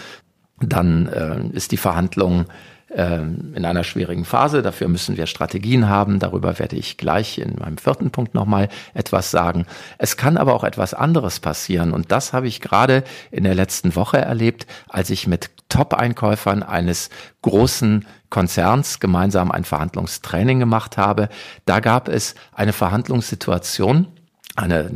dann 0.60 1.08
äh, 1.08 1.56
ist 1.56 1.72
die 1.72 1.78
Verhandlung 1.78 2.46
in 2.96 3.66
einer 3.66 3.84
schwierigen 3.84 4.24
Phase. 4.24 4.62
Dafür 4.62 4.88
müssen 4.88 5.18
wir 5.18 5.26
Strategien 5.26 5.90
haben. 5.90 6.20
Darüber 6.20 6.60
werde 6.60 6.76
ich 6.76 6.98
gleich 6.98 7.40
in 7.40 7.56
meinem 7.56 7.78
vierten 7.78 8.12
Punkt 8.12 8.36
nochmal 8.36 8.70
etwas 8.94 9.32
sagen. 9.32 9.66
Es 9.98 10.16
kann 10.16 10.38
aber 10.38 10.54
auch 10.54 10.64
etwas 10.64 10.94
anderes 10.94 11.40
passieren. 11.40 11.92
Und 11.92 12.12
das 12.12 12.34
habe 12.34 12.48
ich 12.48 12.62
gerade 12.62 13.04
in 13.32 13.46
der 13.46 13.56
letzten 13.56 13.96
Woche 13.96 14.20
erlebt, 14.20 14.68
als 14.88 15.10
ich 15.10 15.26
mit 15.26 15.50
Top-Einkäufern 15.70 16.62
eines 16.62 17.10
großen 17.42 18.06
Konzerns 18.30 19.00
gemeinsam 19.00 19.52
ein 19.52 19.64
Verhandlungstraining 19.64 20.60
gemacht 20.60 20.98
habe. 20.98 21.30
Da 21.66 21.80
gab 21.80 22.08
es 22.10 22.36
eine 22.52 22.74
Verhandlungssituation, 22.74 24.08
eine 24.56 24.92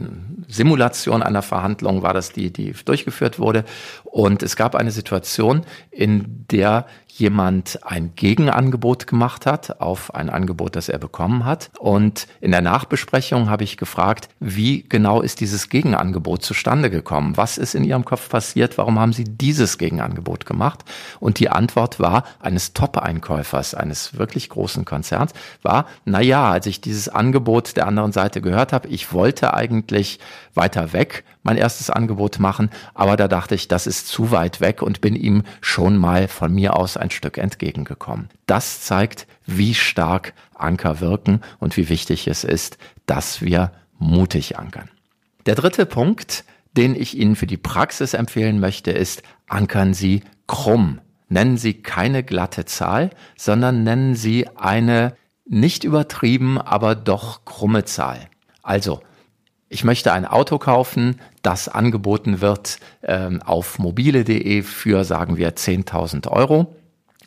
Simulation 0.48 1.22
einer 1.22 1.42
Verhandlung 1.42 2.02
war 2.02 2.14
das, 2.14 2.32
die, 2.32 2.52
die 2.52 2.74
durchgeführt 2.86 3.40
wurde. 3.40 3.66
Und 4.04 4.44
es 4.44 4.56
gab 4.56 4.76
eine 4.76 4.92
Situation, 4.92 5.62
in 5.92 6.46
der 6.50 6.86
jemand 7.20 7.80
ein 7.84 8.14
Gegenangebot 8.16 9.08
gemacht 9.08 9.46
hat 9.46 9.82
auf 9.82 10.14
ein 10.14 10.30
Angebot, 10.30 10.76
das 10.76 10.90
er 10.90 11.00
bekommen 11.00 11.46
hat. 11.46 11.72
Und 11.80 12.28
in 12.42 12.52
der 12.52 12.62
Nachbesprechung 12.62 13.50
habe 13.50 13.64
ich 13.64 13.78
gefragt, 13.78 14.30
wie 14.40 14.86
genau 14.88 15.22
ist 15.22 15.40
dieses 15.40 15.70
Gegenangebot 15.70 16.44
zustande 16.44 16.90
gekommen? 16.90 17.36
Was 17.36 17.58
ist 17.58 17.76
in 17.76 17.84
Ihrem 17.84 18.06
Kopf 18.06 18.30
passiert? 18.30 18.78
Warum 18.78 19.00
haben 19.00 19.14
Sie 19.14 19.24
dieses 19.24 19.78
Gegenangebot 19.78 20.46
gemacht? 20.46 20.84
Und 21.20 21.40
die 21.40 21.50
Antwort 21.50 22.00
war 22.00 22.24
eines 22.40 22.74
Top-Einkäufers, 22.74 23.74
eines 23.74 24.18
wirklich 24.18 24.50
großen 24.50 24.86
Konzerns, 24.86 25.34
war, 25.64 25.88
na 26.06 26.22
ja, 26.22 26.52
als 26.52 26.68
ich 26.68 26.82
dieses 26.82 27.10
Angebot 27.10 27.78
der 27.78 27.88
anderen 27.88 28.12
Seite 28.12 28.42
gehört 28.42 28.74
habe, 28.74 28.88
ich 28.90 29.12
wollte 29.12 29.54
eigentlich 29.54 30.20
weiter 30.54 30.94
weg 30.94 31.24
mein 31.44 31.58
erstes 31.58 31.90
Angebot 31.90 32.40
machen, 32.40 32.70
aber 32.94 33.16
da 33.16 33.30
dachte 33.30 33.56
ich, 33.56 33.70
das 33.70 33.88
ist 33.88 34.08
zu 34.10 34.32
weit 34.32 34.60
weg 34.60 34.82
und 34.82 35.00
bin 35.00 35.16
ihm 35.16 35.44
schon 35.62 35.96
mal 35.96 36.28
von 36.28 36.54
mir 36.54 36.76
aus 36.76 36.98
ein 36.98 37.10
Stück 37.10 37.38
entgegengekommen. 37.38 38.28
Das 38.48 38.82
zeigt, 38.82 39.28
wie 39.46 39.74
stark 39.74 40.34
Anker 40.56 41.00
wirken 41.00 41.42
und 41.60 41.78
wie 41.78 41.88
wichtig 41.88 42.28
es 42.28 42.44
ist, 42.44 42.78
dass 43.06 43.42
wir 43.42 43.72
mutig 43.98 44.60
ankern. 44.60 44.90
Der 45.46 45.56
dritte 45.56 45.86
Punkt, 45.86 46.44
den 46.74 46.96
ich 46.96 47.18
Ihnen 47.18 47.38
für 47.38 47.48
die 47.48 47.58
Praxis 47.58 48.14
empfehlen 48.14 48.60
möchte, 48.60 48.92
ist, 48.92 49.24
ankern 49.48 49.94
Sie 49.94 50.24
krumm. 50.48 51.00
Nennen 51.30 51.58
Sie 51.58 51.76
keine 51.76 52.24
glatte 52.24 52.66
Zahl, 52.66 53.10
sondern 53.38 53.84
nennen 53.84 54.16
Sie 54.16 54.48
eine 54.58 55.16
nicht 55.46 55.86
übertrieben, 55.86 56.60
aber 56.60 56.96
doch 56.96 57.46
krumme 57.46 57.86
Zahl. 57.86 58.20
Also 58.64 59.00
ich 59.70 59.84
möchte 59.84 60.14
ein 60.14 60.26
Auto 60.26 60.58
kaufen, 60.58 61.20
das 61.42 61.68
angeboten 61.68 62.42
wird 62.42 62.80
ähm, 63.04 63.42
auf 63.42 63.80
mobile.de 63.80 64.64
für, 64.64 65.04
sagen 65.04 65.38
wir, 65.38 65.56
10.000 65.56 66.30
Euro. 66.30 66.76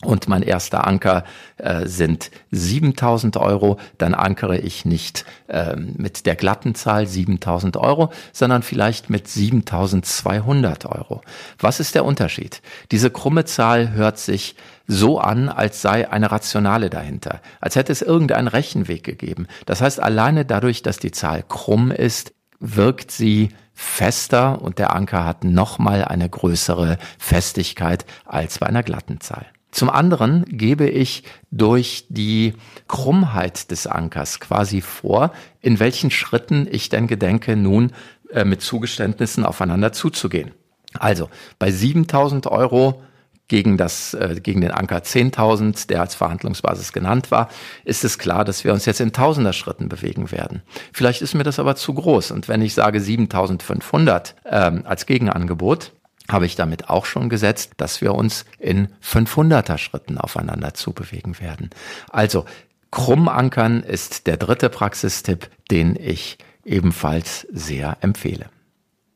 Und 0.03 0.29
mein 0.29 0.43
erster 0.43 0.87
Anker 0.87 1.25
äh, 1.59 1.87
sind 1.87 2.31
7000 2.53 3.37
Euro. 3.37 3.79
Dann 3.99 4.15
ankere 4.15 4.57
ich 4.57 4.87
nicht 4.87 5.27
ähm, 5.49 5.95
mit 5.99 6.25
der 6.25 6.37
glatten 6.37 6.75
Zahl 6.75 7.07
7000 7.07 7.77
Euro, 7.77 8.11
sondern 8.33 8.63
vielleicht 8.63 9.11
mit 9.11 9.29
7200 9.29 10.87
Euro. 10.87 11.21
Was 11.59 11.81
ist 11.81 11.95
der 11.95 12.07
Unterschied? 12.07 12.63
Diese 12.93 13.11
krumme 13.11 13.45
Zahl 13.45 13.93
hört 13.93 14.19
sich 14.19 14.57
so 14.87 15.19
an, 15.19 15.51
als 15.51 15.83
sei 15.83 16.11
eine 16.11 16.31
Rationale 16.31 16.89
dahinter, 16.89 17.43
als 17.61 17.77
hätte 17.77 17.93
es 17.93 18.01
irgendeinen 18.01 18.49
Rechenweg 18.49 19.05
gegeben. 19.05 19.49
Das 19.67 19.83
heißt, 19.83 20.01
alleine 20.01 20.47
dadurch, 20.47 20.83
dass 20.83 20.99
die 20.99 21.13
Zahl 21.13 21.45
krumm 21.47 21.91
ist, 21.91 22.33
wirkt 22.59 23.11
sie 23.11 23.51
fester 23.75 24.63
und 24.63 24.79
der 24.79 24.95
Anker 24.95 25.25
hat 25.25 25.45
nochmal 25.45 26.05
eine 26.05 26.29
größere 26.29 26.99
Festigkeit 27.19 28.07
als 28.25 28.59
bei 28.59 28.67
einer 28.67 28.83
glatten 28.83 29.21
Zahl. 29.21 29.47
Zum 29.71 29.91
anderen 29.91 30.45
gebe 30.47 30.89
ich 30.89 31.23
durch 31.51 32.07
die 32.09 32.55
Krummheit 32.89 33.71
des 33.71 33.87
Ankers 33.87 34.41
quasi 34.41 34.81
vor, 34.81 35.33
in 35.61 35.79
welchen 35.79 36.11
Schritten 36.11 36.67
ich 36.71 36.89
denn 36.89 37.07
gedenke, 37.07 37.57
nun 37.57 37.93
äh, 38.33 38.45
mit 38.45 38.63
Zugeständnissen 38.63 39.45
aufeinander 39.45 39.93
zuzugehen. 39.93 40.53
Also 40.99 41.29
bei 41.59 41.71
7000 41.71 42.47
Euro 42.49 43.03
gegen, 43.51 43.77
das, 43.77 44.15
äh, 44.15 44.37
gegen 44.41 44.61
den 44.61 44.71
Anker 44.71 44.99
10.000, 44.99 45.89
der 45.89 46.01
als 46.01 46.15
Verhandlungsbasis 46.15 46.93
genannt 46.93 47.31
war, 47.31 47.49
ist 47.85 48.05
es 48.05 48.19
klar, 48.19 48.45
dass 48.45 48.65
wir 48.65 48.73
uns 48.73 48.87
jetzt 48.87 49.01
in 49.01 49.13
Tausender 49.13 49.53
Schritten 49.53 49.89
bewegen 49.89 50.31
werden. 50.31 50.63
Vielleicht 50.93 51.21
ist 51.21 51.35
mir 51.35 51.43
das 51.43 51.59
aber 51.59 51.75
zu 51.75 51.93
groß. 51.93 52.31
Und 52.31 52.49
wenn 52.49 52.63
ich 52.63 52.75
sage 52.75 53.01
7.500 53.01 54.35
ähm, 54.47 54.83
als 54.85 55.05
Gegenangebot, 55.05 55.93
habe 56.33 56.47
ich 56.47 56.57
damit 56.57 56.89
auch 56.89 57.07
schon 57.07 57.29
gesetzt, 57.29 57.73
dass 57.77 58.01
wir 58.01 58.15
uns 58.15 58.45
in 58.59 58.89
500er 59.03 59.79
Schritten 59.79 60.19
aufeinander 60.19 60.75
zubewegen 60.75 61.41
werden. 61.41 61.71
Also 62.11 62.45
krumm 62.91 63.29
ankern 63.29 63.83
ist 63.83 64.27
der 64.27 64.37
dritte 64.37 64.69
Praxistipp, 64.69 65.51
den 65.71 65.97
ich 65.97 66.39
ebenfalls 66.65 67.47
sehr 67.53 67.97
empfehle. 68.01 68.47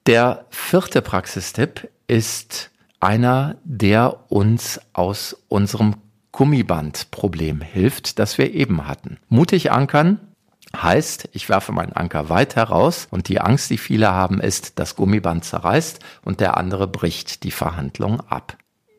Der 0.07 0.45
vierte 0.51 1.03
Praxistipp 1.03 1.89
ist 2.07 2.71
einer, 3.01 3.57
der 3.65 4.31
uns 4.31 4.81
aus 4.93 5.37
unserem 5.49 5.97
Gummibandproblem 6.33 7.61
hilft, 7.61 8.19
das 8.19 8.39
wir 8.39 8.53
eben 8.53 8.89
hatten. 8.89 9.19
Mutig 9.29 9.71
ankern 9.71 10.19
heißt, 10.83 11.29
ich 11.33 11.49
werfe 11.49 11.73
meinen 11.73 11.93
Anker 11.93 12.29
weit 12.29 12.57
heraus 12.57 13.09
und 13.11 13.29
die 13.29 13.41
Angst, 13.41 13.71
die 13.71 13.79
viele 13.79 14.13
haben, 14.13 14.41
ist, 14.41 14.79
das 14.79 14.97
Gummiband 14.97 15.45
zerreißt 15.45 16.01
und 16.23 16.41
der 16.41 16.57
andere 16.57 16.87
bricht 16.87 17.45
die 17.45 17.51
Verhandlung 17.51 18.21
ab 18.21 18.57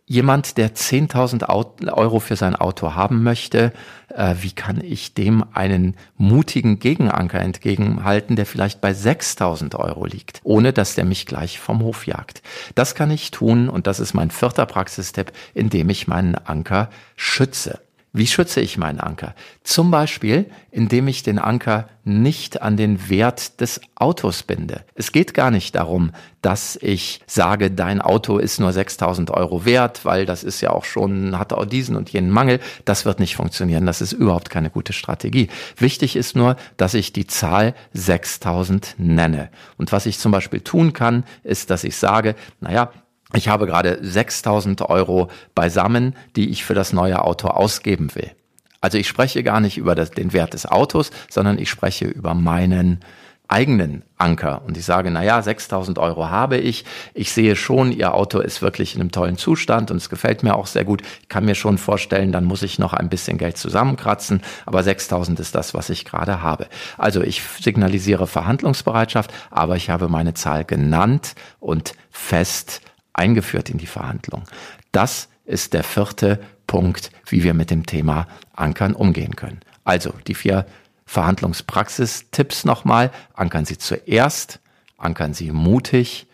jemand, 0.08 0.58
der 0.58 0.74
10.000 0.76 1.92
Euro 1.94 2.20
für 2.20 2.36
sein 2.36 2.56
Auto 2.56 2.94
haben 2.94 3.24
möchte, 3.24 3.74
äh, 4.10 4.36
wie 4.40 4.52
kann 4.52 4.82
ich 4.82 5.14
dem 5.14 5.44
einen 5.54 5.96
mutigen 6.18 6.80
Gegenanker 6.80 7.40
entgegenhalten, 7.40 8.36
der 8.36 8.46
vielleicht 8.46 8.82
bei 8.82 8.92
6.000 8.92 9.76
Euro 9.76 10.06
liegt, 10.06 10.42
ohne 10.44 10.74
dass 10.74 10.96
der 10.96 11.06
mich 11.06 11.26
gleich 11.26 11.60
vom 11.60 11.82
Hof 11.82 12.06
jagt? 12.06 12.44
Das 12.76 12.94
kann 12.96 13.12
ich 13.12 13.32
tun 13.32 13.68
und 13.68 13.88
das 13.88 14.00
ist 14.00 14.14
mein 14.14 14.32
vierter 14.32 14.66
Praxistipp, 14.66 15.32
indem 15.54 15.90
ich 15.90 16.08
meinen 16.08 16.36
Anker 16.36 16.90
schütze. 17.16 17.80
Wie 18.18 18.28
schütze 18.28 18.62
ich 18.62 18.78
meinen 18.78 19.02
Anker? 19.02 19.36
Zum 19.62 19.92
Beispiel, 19.92 20.50
indem 20.72 21.10
ich 21.10 21.24
den 21.24 21.38
Anker 21.38 21.90
nicht 22.06 22.62
an 22.62 22.78
den 22.78 23.10
Wert 23.10 23.60
des 23.60 23.82
Autos 23.96 24.44
binde. 24.44 24.86
Es 24.94 25.12
geht 25.12 25.34
gar 25.34 25.52
nicht 25.52 25.76
darum, 25.76 26.12
dass 26.42 26.78
ich 26.82 27.20
sage, 27.28 27.72
dein 27.72 28.00
Auto 28.00 28.38
ist 28.38 28.62
nur 28.62 28.72
6000 28.72 29.32
Euro 29.32 29.66
wert, 29.66 30.06
weil 30.06 30.26
das 30.26 30.46
ist 30.46 30.62
ja 30.62 30.70
auch 30.70 30.86
schon, 30.86 31.38
hat 31.38 31.52
auch 31.52 31.66
diesen 31.66 31.98
und 31.98 32.10
jenen 32.10 32.32
Mangel. 32.32 32.62
Das 32.86 33.04
wird 33.04 33.20
nicht 33.20 33.36
funktionieren. 33.36 33.86
Das 33.86 34.00
ist 34.00 34.14
überhaupt 34.14 34.50
keine 34.50 34.70
gute 34.70 34.94
Strategie. 34.94 35.50
Wichtig 35.76 36.16
ist 36.16 36.38
nur, 36.38 36.56
dass 36.78 36.94
ich 36.94 37.12
die 37.12 37.28
Zahl 37.28 37.76
6000 37.92 38.96
nenne. 38.98 39.50
Und 39.76 39.92
was 39.92 40.06
ich 40.06 40.20
zum 40.20 40.32
Beispiel 40.32 40.62
tun 40.62 40.94
kann, 40.94 41.26
ist, 41.44 41.70
dass 41.70 41.84
ich 41.84 41.98
sage, 41.98 42.36
naja, 42.62 42.94
ich 43.34 43.48
habe 43.48 43.66
gerade 43.66 44.00
6000 44.02 44.82
Euro 44.84 45.30
beisammen, 45.56 46.16
die 46.36 46.50
ich 46.50 46.64
für 46.64 46.74
das 46.74 46.94
neue 46.94 47.24
Auto 47.24 47.48
ausgeben 47.48 48.14
will. 48.16 48.32
Also 48.82 48.98
ich 48.98 49.08
spreche 49.08 49.42
gar 49.44 49.60
nicht 49.60 49.78
über 49.78 49.96
das, 49.96 50.12
den 50.12 50.32
Wert 50.32 50.54
des 50.54 50.68
Autos, 50.68 51.10
sondern 51.30 51.58
ich 51.58 51.70
spreche 51.70 52.06
über 52.06 52.36
meinen 52.36 53.00
eigenen 53.48 54.04
Anker 54.18 54.64
und 54.66 54.78
ich 54.78 54.86
sage, 54.86 55.12
na 55.12 55.24
ja, 55.24 55.42
6000 55.42 56.00
Euro 56.00 56.30
habe 56.30 56.58
ich. 56.58 56.86
Ich 57.14 57.32
sehe 57.32 57.56
schon, 57.56 57.92
Ihr 57.92 58.14
Auto 58.14 58.40
ist 58.40 58.62
wirklich 58.62 58.96
in 58.96 59.02
einem 59.02 59.12
tollen 59.12 59.38
Zustand 59.38 59.92
und 59.92 59.98
es 59.98 60.10
gefällt 60.10 60.44
mir 60.44 60.56
auch 60.56 60.68
sehr 60.68 60.84
gut. 60.84 61.04
Ich 61.22 61.30
kann 61.30 61.46
mir 61.46 61.56
schon 61.56 61.78
vorstellen, 61.78 62.32
dann 62.32 62.46
muss 62.46 62.64
ich 62.64 62.80
noch 62.80 62.94
ein 62.94 63.10
bisschen 63.10 63.38
Geld 63.38 63.58
zusammenkratzen, 63.58 64.42
aber 64.66 64.82
6000 64.84 65.40
ist 65.40 65.54
das, 65.54 65.74
was 65.74 65.90
ich 65.90 66.06
gerade 66.06 66.42
habe. 66.42 66.68
Also 66.98 67.22
ich 67.22 67.42
signalisiere 67.60 68.28
Verhandlungsbereitschaft, 68.28 69.32
aber 69.52 69.76
ich 69.76 69.90
habe 69.90 70.10
meine 70.10 70.34
Zahl 70.34 70.66
genannt 70.66 71.36
und 71.60 71.94
fest 72.10 72.82
eingeführt 73.16 73.70
in 73.70 73.78
die 73.78 73.88
Verhandlung. 73.88 74.44
Das 74.92 75.30
ist 75.46 75.74
der 75.74 75.84
vierte 75.84 76.40
Punkt, 76.68 77.12
wie 77.28 77.44
wir 77.44 77.54
mit 77.54 77.72
dem 77.72 77.86
Thema 77.86 78.28
Ankern 78.54 78.94
umgehen 78.94 79.36
können. 79.36 79.62
Also 79.84 80.14
die 80.28 80.36
vier 80.36 80.66
Verhandlungspraxis-Tipps 81.06 82.66
nochmal. 82.66 83.12
Ankern 83.34 83.66
Sie 83.66 83.78
zuerst, 83.78 84.60
ankern 84.98 85.34
Sie 85.34 85.52
mutig, 85.52 86.28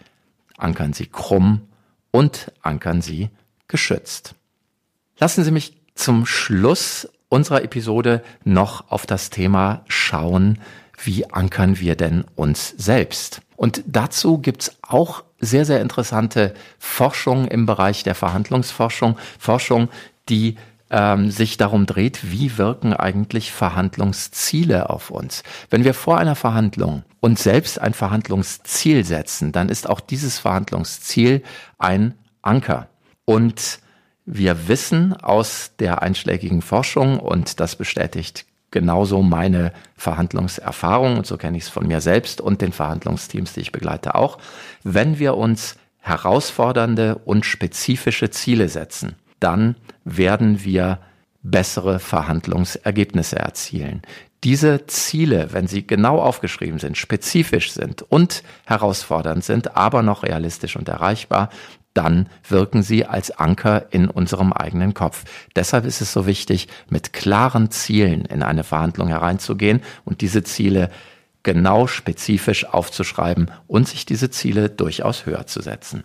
ankern 0.58 0.94
Sie 0.94 1.08
krumm 1.08 1.68
und 2.12 2.52
ankern 2.62 3.02
Sie 3.02 3.30
geschützt. 3.68 4.36
Lassen 5.18 5.44
Sie 5.44 5.52
mich 5.52 5.78
zum 5.96 6.26
Schluss 6.26 7.08
unserer 7.30 7.64
Episode 7.64 8.24
noch 8.44 8.90
auf 8.90 9.06
das 9.06 9.30
Thema 9.30 9.84
schauen, 9.88 10.60
wie 11.04 11.30
ankern 11.32 11.80
wir 11.80 11.96
denn 11.96 12.26
uns 12.36 12.70
selbst? 12.78 13.42
Und 13.62 13.84
dazu 13.86 14.40
gibt's 14.40 14.76
auch 14.82 15.24
sehr, 15.40 15.66
sehr 15.66 15.82
interessante 15.82 16.56
Forschung 16.80 17.48
im 17.48 17.68
Bereich 17.68 18.02
der 18.02 18.16
Verhandlungsforschung, 18.16 19.20
Forschung, 19.38 19.90
die 20.30 20.56
ähm, 20.90 21.30
sich 21.30 21.58
darum 21.58 21.86
dreht, 21.86 22.32
wie 22.32 22.58
wirken 22.58 22.96
eigentlich 22.96 23.52
Verhandlungsziele 23.52 24.90
auf 24.90 25.12
uns. 25.12 25.44
Wenn 25.70 25.84
wir 25.84 25.94
vor 25.94 26.18
einer 26.18 26.34
Verhandlung 26.34 27.04
uns 27.20 27.44
selbst 27.44 27.80
ein 27.80 27.94
Verhandlungsziel 27.94 29.06
setzen, 29.06 29.52
dann 29.52 29.70
ist 29.70 29.88
auch 29.88 30.00
dieses 30.00 30.40
Verhandlungsziel 30.40 31.44
ein 31.78 32.16
Anker. 32.42 32.90
Und 33.26 33.78
wir 34.26 34.70
wissen 34.70 35.14
aus 35.14 35.74
der 35.78 36.02
einschlägigen 36.02 36.64
Forschung, 36.64 37.20
und 37.20 37.60
das 37.60 37.76
bestätigt 37.76 38.48
genauso 38.72 39.22
meine 39.22 39.74
Verhandlungserfahrung, 39.96 41.18
und 41.18 41.28
so 41.28 41.38
kenne 41.38 41.58
ich 41.58 41.64
es 41.64 41.70
von 41.70 41.88
mir 41.88 42.02
selbst 42.02 42.42
und 42.42 42.62
den 42.62 42.72
Verhandlungsteams, 42.72 43.54
die 43.54 43.62
ich 43.62 43.72
begleite 43.72 44.16
auch, 44.16 44.38
wenn 44.84 45.20
wir 45.20 45.36
uns 45.36 45.76
herausfordernde 46.00 47.16
und 47.26 47.46
spezifische 47.46 48.32
Ziele 48.32 48.70
setzen, 48.70 49.16
dann 49.40 49.76
werden 50.04 50.64
wir 50.64 51.00
bessere 51.44 52.00
Verhandlungsergebnisse 52.00 53.38
erzielen. 53.38 54.02
Diese 54.44 54.88
Ziele, 54.88 55.50
wenn 55.52 55.68
sie 55.68 55.86
genau 55.86 56.20
aufgeschrieben 56.20 56.80
sind, 56.80 56.98
spezifisch 56.98 57.74
sind 57.74 58.02
und 58.02 58.42
herausfordernd 58.66 59.44
sind, 59.44 59.78
aber 59.78 60.02
noch 60.02 60.24
realistisch 60.24 60.76
und 60.76 60.90
erreichbar, 60.90 61.50
dann 61.94 62.30
wirken 62.48 62.84
sie 62.84 63.06
als 63.06 63.32
Anker 63.32 63.88
in 63.92 64.10
unserem 64.10 64.54
eigenen 64.54 64.94
Kopf. 64.94 65.26
Deshalb 65.56 65.86
ist 65.86 66.02
es 66.02 66.14
so 66.14 66.26
wichtig, 66.26 66.68
mit 66.90 67.14
klaren 67.14 67.72
Zielen 67.72 68.26
in 68.26 68.44
eine 68.44 68.64
Verhandlung 68.64 69.08
hereinzugehen 69.08 69.82
und 70.06 70.22
diese 70.22 70.44
Ziele 70.44 70.90
genau 71.44 71.88
spezifisch 71.88 72.66
aufzuschreiben 72.66 73.50
und 73.68 73.88
sich 73.88 74.06
diese 74.06 74.30
Ziele 74.30 74.70
durchaus 74.70 75.26
höher 75.26 75.48
zu 75.48 75.62
setzen. 75.62 76.04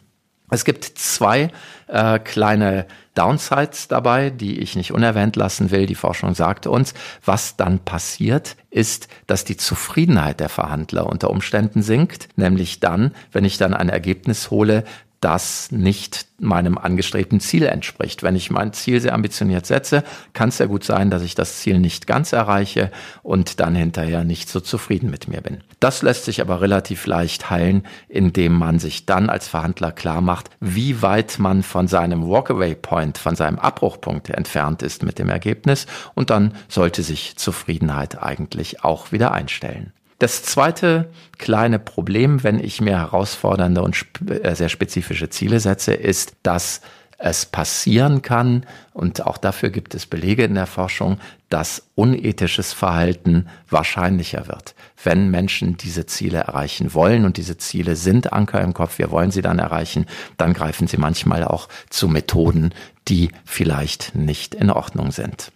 Es 0.48 0.64
gibt 0.64 0.84
zwei 0.84 1.50
äh, 1.88 2.20
kleine 2.20 2.86
Downsides 3.14 3.88
dabei, 3.88 4.30
die 4.30 4.60
ich 4.60 4.76
nicht 4.76 4.92
unerwähnt 4.92 5.34
lassen 5.34 5.72
will. 5.72 5.86
Die 5.86 5.96
Forschung 5.96 6.34
sagte 6.34 6.70
uns, 6.70 6.94
was 7.24 7.56
dann 7.56 7.80
passiert, 7.80 8.56
ist, 8.70 9.08
dass 9.26 9.44
die 9.44 9.56
Zufriedenheit 9.56 10.38
der 10.38 10.48
Verhandler 10.48 11.06
unter 11.06 11.30
Umständen 11.30 11.82
sinkt, 11.82 12.28
nämlich 12.36 12.78
dann, 12.78 13.12
wenn 13.32 13.44
ich 13.44 13.58
dann 13.58 13.74
ein 13.74 13.88
Ergebnis 13.88 14.50
hole, 14.50 14.84
das 15.20 15.70
nicht 15.72 16.26
meinem 16.38 16.76
angestrebten 16.76 17.40
Ziel 17.40 17.64
entspricht. 17.64 18.22
Wenn 18.22 18.36
ich 18.36 18.50
mein 18.50 18.72
Ziel 18.72 19.00
sehr 19.00 19.14
ambitioniert 19.14 19.66
setze, 19.66 20.04
kann 20.34 20.50
es 20.50 20.58
ja 20.58 20.66
gut 20.66 20.84
sein, 20.84 21.10
dass 21.10 21.22
ich 21.22 21.34
das 21.34 21.58
Ziel 21.58 21.78
nicht 21.78 22.06
ganz 22.06 22.32
erreiche 22.32 22.90
und 23.22 23.60
dann 23.60 23.74
hinterher 23.74 24.24
nicht 24.24 24.48
so 24.48 24.60
zufrieden 24.60 25.10
mit 25.10 25.28
mir 25.28 25.40
bin. 25.40 25.62
Das 25.80 26.02
lässt 26.02 26.26
sich 26.26 26.40
aber 26.40 26.60
relativ 26.60 27.06
leicht 27.06 27.50
heilen, 27.50 27.84
indem 28.08 28.52
man 28.52 28.78
sich 28.78 29.06
dann 29.06 29.30
als 29.30 29.48
Verhandler 29.48 29.92
klar 29.92 30.20
macht, 30.20 30.50
wie 30.60 31.00
weit 31.00 31.38
man 31.38 31.62
von 31.62 31.88
seinem 31.88 32.28
Walkaway 32.28 32.74
Point, 32.74 33.18
von 33.18 33.34
seinem 33.34 33.58
Abbruchpunkt 33.58 34.28
entfernt 34.30 34.82
ist 34.82 35.02
mit 35.02 35.18
dem 35.18 35.30
Ergebnis 35.30 35.86
und 36.14 36.30
dann 36.30 36.52
sollte 36.68 37.02
sich 37.02 37.36
Zufriedenheit 37.36 38.22
eigentlich 38.22 38.84
auch 38.84 39.12
wieder 39.12 39.32
einstellen. 39.32 39.92
Das 40.18 40.42
zweite 40.42 41.10
kleine 41.38 41.78
Problem, 41.78 42.42
wenn 42.42 42.58
ich 42.58 42.80
mir 42.80 42.98
herausfordernde 42.98 43.82
und 43.82 44.06
äh, 44.30 44.54
sehr 44.54 44.70
spezifische 44.70 45.28
Ziele 45.28 45.60
setze, 45.60 45.92
ist, 45.92 46.36
dass 46.42 46.80
es 47.18 47.46
passieren 47.46 48.22
kann, 48.22 48.66
und 48.92 49.26
auch 49.26 49.38
dafür 49.38 49.70
gibt 49.70 49.94
es 49.94 50.06
Belege 50.06 50.44
in 50.44 50.54
der 50.54 50.66
Forschung, 50.66 51.18
dass 51.48 51.82
unethisches 51.94 52.72
Verhalten 52.72 53.48
wahrscheinlicher 53.70 54.48
wird. 54.48 54.74
Wenn 55.02 55.30
Menschen 55.30 55.76
diese 55.76 56.06
Ziele 56.06 56.38
erreichen 56.38 56.92
wollen 56.92 57.24
und 57.24 57.36
diese 57.36 57.56
Ziele 57.56 57.96
sind 57.96 58.32
Anker 58.32 58.60
im 58.60 58.74
Kopf, 58.74 58.98
wir 58.98 59.10
wollen 59.10 59.30
sie 59.30 59.42
dann 59.42 59.58
erreichen, 59.58 60.06
dann 60.36 60.52
greifen 60.52 60.88
sie 60.88 60.98
manchmal 60.98 61.44
auch 61.44 61.68
zu 61.88 62.08
Methoden, 62.08 62.74
die 63.08 63.30
vielleicht 63.44 64.14
nicht 64.14 64.54
in 64.54 64.70
Ordnung 64.70 65.10
sind. 65.10 65.52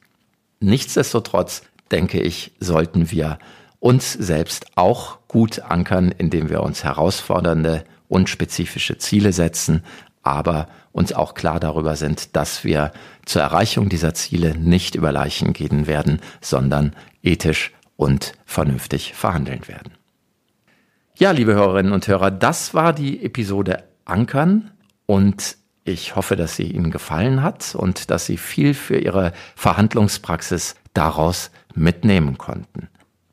Nichtsdestotrotz 0.61 1.63
denke 1.91 2.21
ich, 2.21 2.53
sollten 2.61 3.11
wir 3.11 3.39
uns 3.81 4.13
selbst 4.13 4.67
auch 4.77 5.19
gut 5.27 5.61
ankern, 5.61 6.15
indem 6.17 6.49
wir 6.51 6.63
uns 6.63 6.85
herausfordernde 6.85 7.85
und 8.09 8.29
spezifische 8.29 8.99
Ziele 8.99 9.33
setzen, 9.33 9.83
aber 10.23 10.69
uns 10.93 11.13
auch 11.13 11.35
klar 11.35 11.61
darüber 11.61 11.97
sind, 11.97 12.37
dass 12.37 12.63
wir 12.63 12.93
zur 13.25 13.43
Erreichung 13.43 13.89
dieser 13.89 14.13
Ziele 14.15 14.57
nicht 14.57 14.95
über 14.95 15.13
Leichen 15.13 15.53
gehen 15.53 15.87
werden, 15.87 16.21
sondern 16.41 16.95
ethisch 17.23 17.73
und 17.97 18.35
vernünftig 18.45 19.15
verhandeln 19.15 19.67
werden. 19.67 19.93
Ja, 21.17 21.31
liebe 21.33 21.55
Hörerinnen 21.55 21.93
und 21.93 22.07
Hörer, 22.07 22.31
das 22.31 22.75
war 22.75 22.93
die 22.93 23.25
Episode 23.25 23.85
Ankern 24.05 24.71
und 25.07 25.57
ich 25.85 26.17
hoffe, 26.17 26.37
dass 26.37 26.57
sie 26.57 26.71
Ihnen 26.71 26.91
gefallen 26.91 27.43
hat 27.43 27.75
und 27.75 28.11
dass 28.11 28.27
Sie 28.27 28.37
viel 28.37 28.75
für 28.75 28.99
Ihre 28.99 29.33
Verhandlungspraxis 29.57 30.77
daraus 30.93 31.51
mitnehmen 31.75 32.39
konnten. 32.39 32.89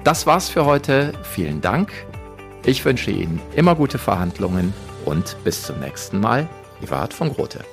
Das 0.04 0.28
war's 0.28 0.48
für 0.48 0.64
heute. 0.64 1.12
Vielen 1.24 1.60
Dank. 1.60 1.92
Ich 2.64 2.84
wünsche 2.84 3.10
Ihnen 3.10 3.40
immer 3.56 3.74
gute 3.74 3.98
Verhandlungen 3.98 4.72
und 5.04 5.36
bis 5.42 5.64
zum 5.64 5.80
nächsten 5.80 6.20
Mal. 6.20 6.48
Iwart 6.80 7.12
von 7.12 7.34
Grote. 7.34 7.64